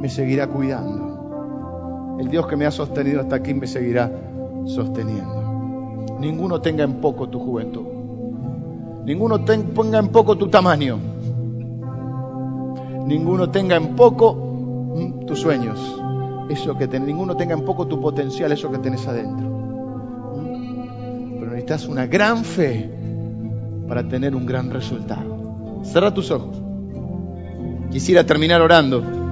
me 0.00 0.08
seguirá 0.08 0.46
cuidando. 0.46 2.16
El 2.18 2.28
Dios 2.28 2.46
que 2.46 2.56
me 2.56 2.64
ha 2.64 2.70
sostenido 2.70 3.20
hasta 3.20 3.36
aquí 3.36 3.52
me 3.52 3.66
seguirá 3.66 4.10
sosteniendo. 4.64 6.16
Ninguno 6.18 6.62
tenga 6.62 6.84
en 6.84 6.94
poco 6.94 7.28
tu 7.28 7.38
juventud. 7.38 7.86
Ninguno 9.04 9.44
ponga 9.74 9.98
en 9.98 10.08
poco 10.08 10.38
tu 10.38 10.48
tamaño 10.48 11.13
ninguno 13.04 13.50
tenga 13.50 13.76
en 13.76 13.94
poco 13.94 14.34
mm, 14.94 15.26
tus 15.26 15.40
sueños, 15.40 15.78
eso 16.48 16.76
que 16.76 16.86
ninguno 17.00 17.36
tenga 17.36 17.54
en 17.54 17.64
poco 17.64 17.86
tu 17.86 18.00
potencial, 18.00 18.52
eso 18.52 18.70
que 18.70 18.78
tenés 18.78 19.06
adentro. 19.06 19.46
Mm. 20.36 21.38
Pero 21.38 21.46
necesitas 21.46 21.86
una 21.86 22.06
gran 22.06 22.44
fe 22.44 22.90
para 23.88 24.06
tener 24.08 24.34
un 24.34 24.46
gran 24.46 24.70
resultado. 24.70 25.82
Cierra 25.84 26.12
tus 26.12 26.30
ojos. 26.30 26.60
Quisiera 27.90 28.24
terminar 28.24 28.60
orando. 28.60 29.23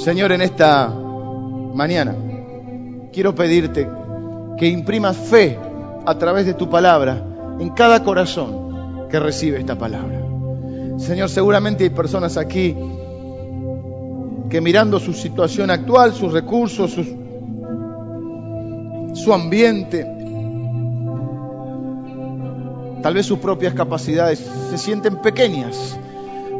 Señor, 0.00 0.32
en 0.32 0.40
esta 0.40 0.88
mañana 0.88 2.16
quiero 3.12 3.34
pedirte 3.34 3.86
que 4.56 4.66
imprimas 4.66 5.14
fe 5.14 5.58
a 6.06 6.16
través 6.16 6.46
de 6.46 6.54
tu 6.54 6.70
palabra 6.70 7.22
en 7.58 7.68
cada 7.68 8.02
corazón 8.02 9.08
que 9.10 9.20
recibe 9.20 9.58
esta 9.58 9.76
palabra. 9.76 10.18
Señor, 10.96 11.28
seguramente 11.28 11.84
hay 11.84 11.90
personas 11.90 12.38
aquí 12.38 12.74
que 14.48 14.60
mirando 14.62 14.98
su 14.98 15.12
situación 15.12 15.70
actual, 15.70 16.14
sus 16.14 16.32
recursos, 16.32 16.92
su 19.12 19.34
ambiente, 19.34 20.06
tal 23.02 23.12
vez 23.12 23.26
sus 23.26 23.38
propias 23.38 23.74
capacidades, 23.74 24.38
se 24.70 24.78
sienten 24.78 25.16
pequeñas 25.16 25.98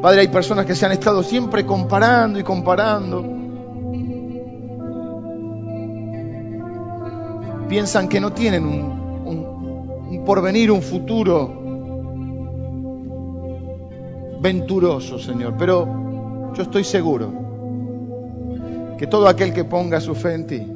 Padre, 0.01 0.23
hay 0.23 0.29
personas 0.29 0.65
que 0.65 0.75
se 0.75 0.87
han 0.87 0.93
estado 0.93 1.23
siempre 1.23 1.67
comparando 1.67 2.39
y 2.39 2.43
comparando. 2.43 3.23
Piensan 7.69 8.09
que 8.09 8.19
no 8.19 8.33
tienen 8.33 8.65
un, 8.65 10.23
porvenir, 10.25 10.71
un 10.71 10.81
futuro 10.81 11.53
venturoso, 14.41 15.19
Señor. 15.19 15.55
Pero 15.59 16.53
yo 16.55 16.63
estoy 16.63 16.85
seguro 16.85 17.31
que 18.97 19.07
todo 19.07 19.29
aquel 19.29 19.53
que 19.53 19.65
ponga 19.65 20.01
su 20.01 20.15
fe 20.15 20.35
en 20.35 20.47
ti 20.47 20.67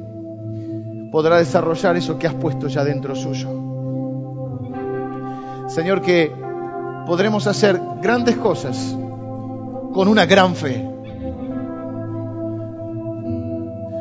podrá 1.11 1.37
desarrollar 1.37 1.97
eso 1.97 2.19
que 2.19 2.27
has 2.27 2.35
puesto 2.35 2.67
ya 2.67 2.83
dentro 2.83 3.15
suyo. 3.15 3.49
Señor, 5.67 6.01
que 6.03 6.31
podremos 7.07 7.47
hacer 7.47 7.81
grandes 8.01 8.35
cosas 8.35 8.95
con 9.95 10.09
una 10.09 10.25
gran 10.25 10.55
fe. 10.55 10.85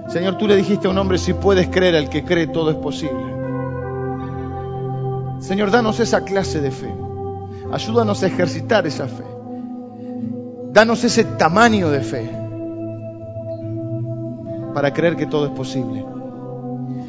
Señor, 0.08 0.36
tú 0.38 0.48
le 0.48 0.56
dijiste 0.56 0.88
a 0.88 0.90
un 0.90 0.98
hombre, 0.98 1.18
si 1.18 1.34
puedes 1.34 1.68
creer, 1.68 1.94
al 1.94 2.08
que 2.08 2.24
cree 2.24 2.48
todo 2.48 2.70
es 2.72 2.76
posible. 2.78 3.22
Señor, 5.38 5.70
danos 5.70 6.00
esa 6.00 6.24
clase 6.24 6.60
de 6.60 6.72
fe. 6.72 6.92
Ayúdanos 7.70 8.24
a 8.24 8.26
ejercitar 8.26 8.88
esa 8.88 9.06
fe. 9.06 9.22
Danos 10.72 11.04
ese 11.04 11.22
tamaño 11.22 11.88
de 11.90 12.00
fe 12.00 12.28
para 14.74 14.92
creer 14.92 15.14
que 15.14 15.26
todo 15.26 15.46
es 15.46 15.52
posible. 15.52 16.04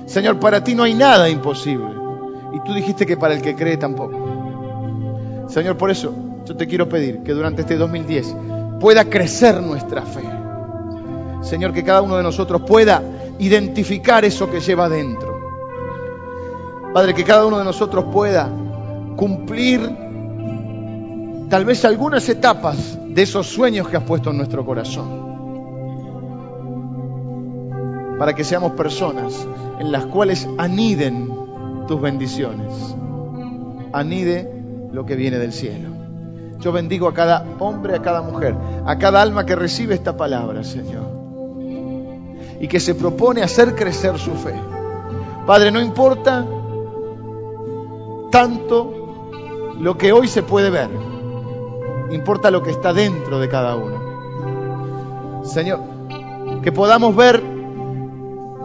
Señor, 0.06 0.39
para 0.39 0.63
ti 0.63 0.76
no 0.76 0.84
hay 0.84 0.93
nada 0.93 1.28
imposible. 1.28 1.89
Y 2.54 2.60
tú 2.60 2.76
dijiste 2.76 3.08
que 3.08 3.17
para 3.17 3.34
el 3.34 3.41
que 3.41 3.56
cree 3.56 3.78
tampoco. 3.78 5.48
Señor, 5.48 5.76
por 5.76 5.89
eso 5.89 6.13
yo 6.45 6.56
te 6.56 6.67
quiero 6.67 6.88
pedir 6.88 7.24
que 7.24 7.32
durante 7.32 7.62
este 7.62 7.78
2010 7.78 8.36
pueda 8.79 9.05
crecer 9.05 9.61
nuestra 9.61 10.01
fe. 10.03 10.23
Señor, 11.41 11.73
que 11.73 11.83
cada 11.83 12.01
uno 12.01 12.17
de 12.17 12.23
nosotros 12.23 12.61
pueda 12.65 13.03
identificar 13.39 14.25
eso 14.25 14.49
que 14.49 14.59
lleva 14.59 14.89
dentro. 14.89 15.35
Padre, 16.93 17.13
que 17.13 17.23
cada 17.23 17.45
uno 17.45 17.59
de 17.59 17.65
nosotros 17.65 18.05
pueda 18.11 18.49
cumplir 19.15 19.81
tal 21.49 21.65
vez 21.65 21.85
algunas 21.85 22.27
etapas 22.29 22.97
de 23.07 23.21
esos 23.21 23.47
sueños 23.47 23.88
que 23.88 23.97
has 23.97 24.03
puesto 24.03 24.31
en 24.31 24.38
nuestro 24.38 24.65
corazón. 24.65 25.25
Para 28.17 28.33
que 28.33 28.43
seamos 28.43 28.71
personas 28.73 29.45
en 29.79 29.91
las 29.91 30.05
cuales 30.05 30.47
aniden 30.57 31.29
tus 31.88 32.01
bendiciones. 32.01 32.73
Anide 33.91 34.51
lo 34.91 35.05
que 35.05 35.15
viene 35.15 35.38
del 35.38 35.51
cielo. 35.51 35.94
Yo 36.59 36.71
bendigo 36.71 37.07
a 37.07 37.13
cada 37.13 37.45
hombre, 37.59 37.95
a 37.95 38.01
cada 38.01 38.21
mujer, 38.21 38.55
a 38.85 38.97
cada 38.97 39.21
alma 39.21 39.45
que 39.45 39.55
recibe 39.55 39.93
esta 39.95 40.15
palabra, 40.17 40.63
Señor. 40.63 41.03
Y 42.59 42.67
que 42.67 42.79
se 42.79 42.95
propone 42.95 43.43
hacer 43.43 43.75
crecer 43.75 44.17
su 44.17 44.31
fe. 44.31 44.53
Padre, 45.45 45.71
no 45.71 45.81
importa 45.81 46.45
tanto 48.31 49.73
lo 49.79 49.97
que 49.97 50.11
hoy 50.11 50.27
se 50.27 50.41
puede 50.43 50.69
ver, 50.69 50.89
importa 52.11 52.49
lo 52.49 52.63
que 52.63 52.71
está 52.71 52.93
dentro 52.93 53.39
de 53.39 53.49
cada 53.49 53.75
uno. 53.75 55.43
Señor, 55.43 55.79
que 56.63 56.71
podamos 56.71 57.15
ver 57.15 57.43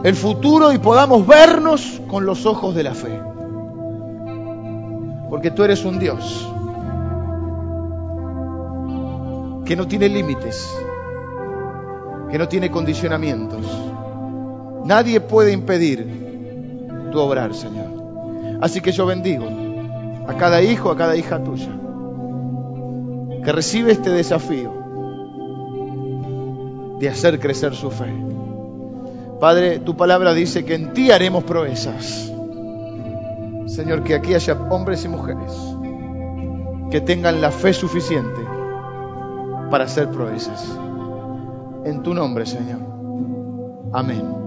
el 0.03 0.15
futuro 0.15 0.73
y 0.73 0.79
podamos 0.79 1.27
vernos 1.27 2.01
con 2.09 2.25
los 2.25 2.45
ojos 2.45 2.73
de 2.73 2.83
la 2.83 2.93
fe. 2.93 3.21
Porque 5.29 5.51
tú 5.51 5.63
eres 5.63 5.85
un 5.85 5.99
Dios 5.99 6.50
que 9.65 9.75
no 9.75 9.87
tiene 9.87 10.09
límites, 10.09 10.69
que 12.29 12.37
no 12.37 12.47
tiene 12.47 12.71
condicionamientos. 12.71 13.65
Nadie 14.85 15.19
puede 15.21 15.51
impedir 15.51 17.09
tu 17.11 17.19
obrar, 17.19 17.53
Señor. 17.53 18.59
Así 18.61 18.81
que 18.81 18.91
yo 18.91 19.05
bendigo 19.05 19.45
a 20.27 20.33
cada 20.35 20.61
hijo, 20.61 20.91
a 20.91 20.97
cada 20.97 21.15
hija 21.15 21.43
tuya, 21.43 21.69
que 23.43 23.51
recibe 23.51 23.91
este 23.91 24.09
desafío 24.09 24.71
de 26.99 27.09
hacer 27.09 27.39
crecer 27.39 27.75
su 27.75 27.89
fe. 27.89 28.13
Padre, 29.39 29.79
tu 29.79 29.97
palabra 29.97 30.33
dice 30.33 30.63
que 30.63 30.75
en 30.75 30.93
ti 30.93 31.11
haremos 31.11 31.43
proezas. 31.43 32.31
Señor, 33.65 34.03
que 34.03 34.13
aquí 34.13 34.35
haya 34.35 34.53
hombres 34.69 35.03
y 35.05 35.07
mujeres 35.07 35.51
que 36.91 37.01
tengan 37.01 37.41
la 37.41 37.51
fe 37.51 37.73
suficiente 37.73 38.50
para 39.71 39.85
hacer 39.85 40.09
proezas. 40.09 40.77
En 41.85 42.03
tu 42.03 42.13
nombre, 42.13 42.45
Señor. 42.45 42.81
Amén. 43.93 44.40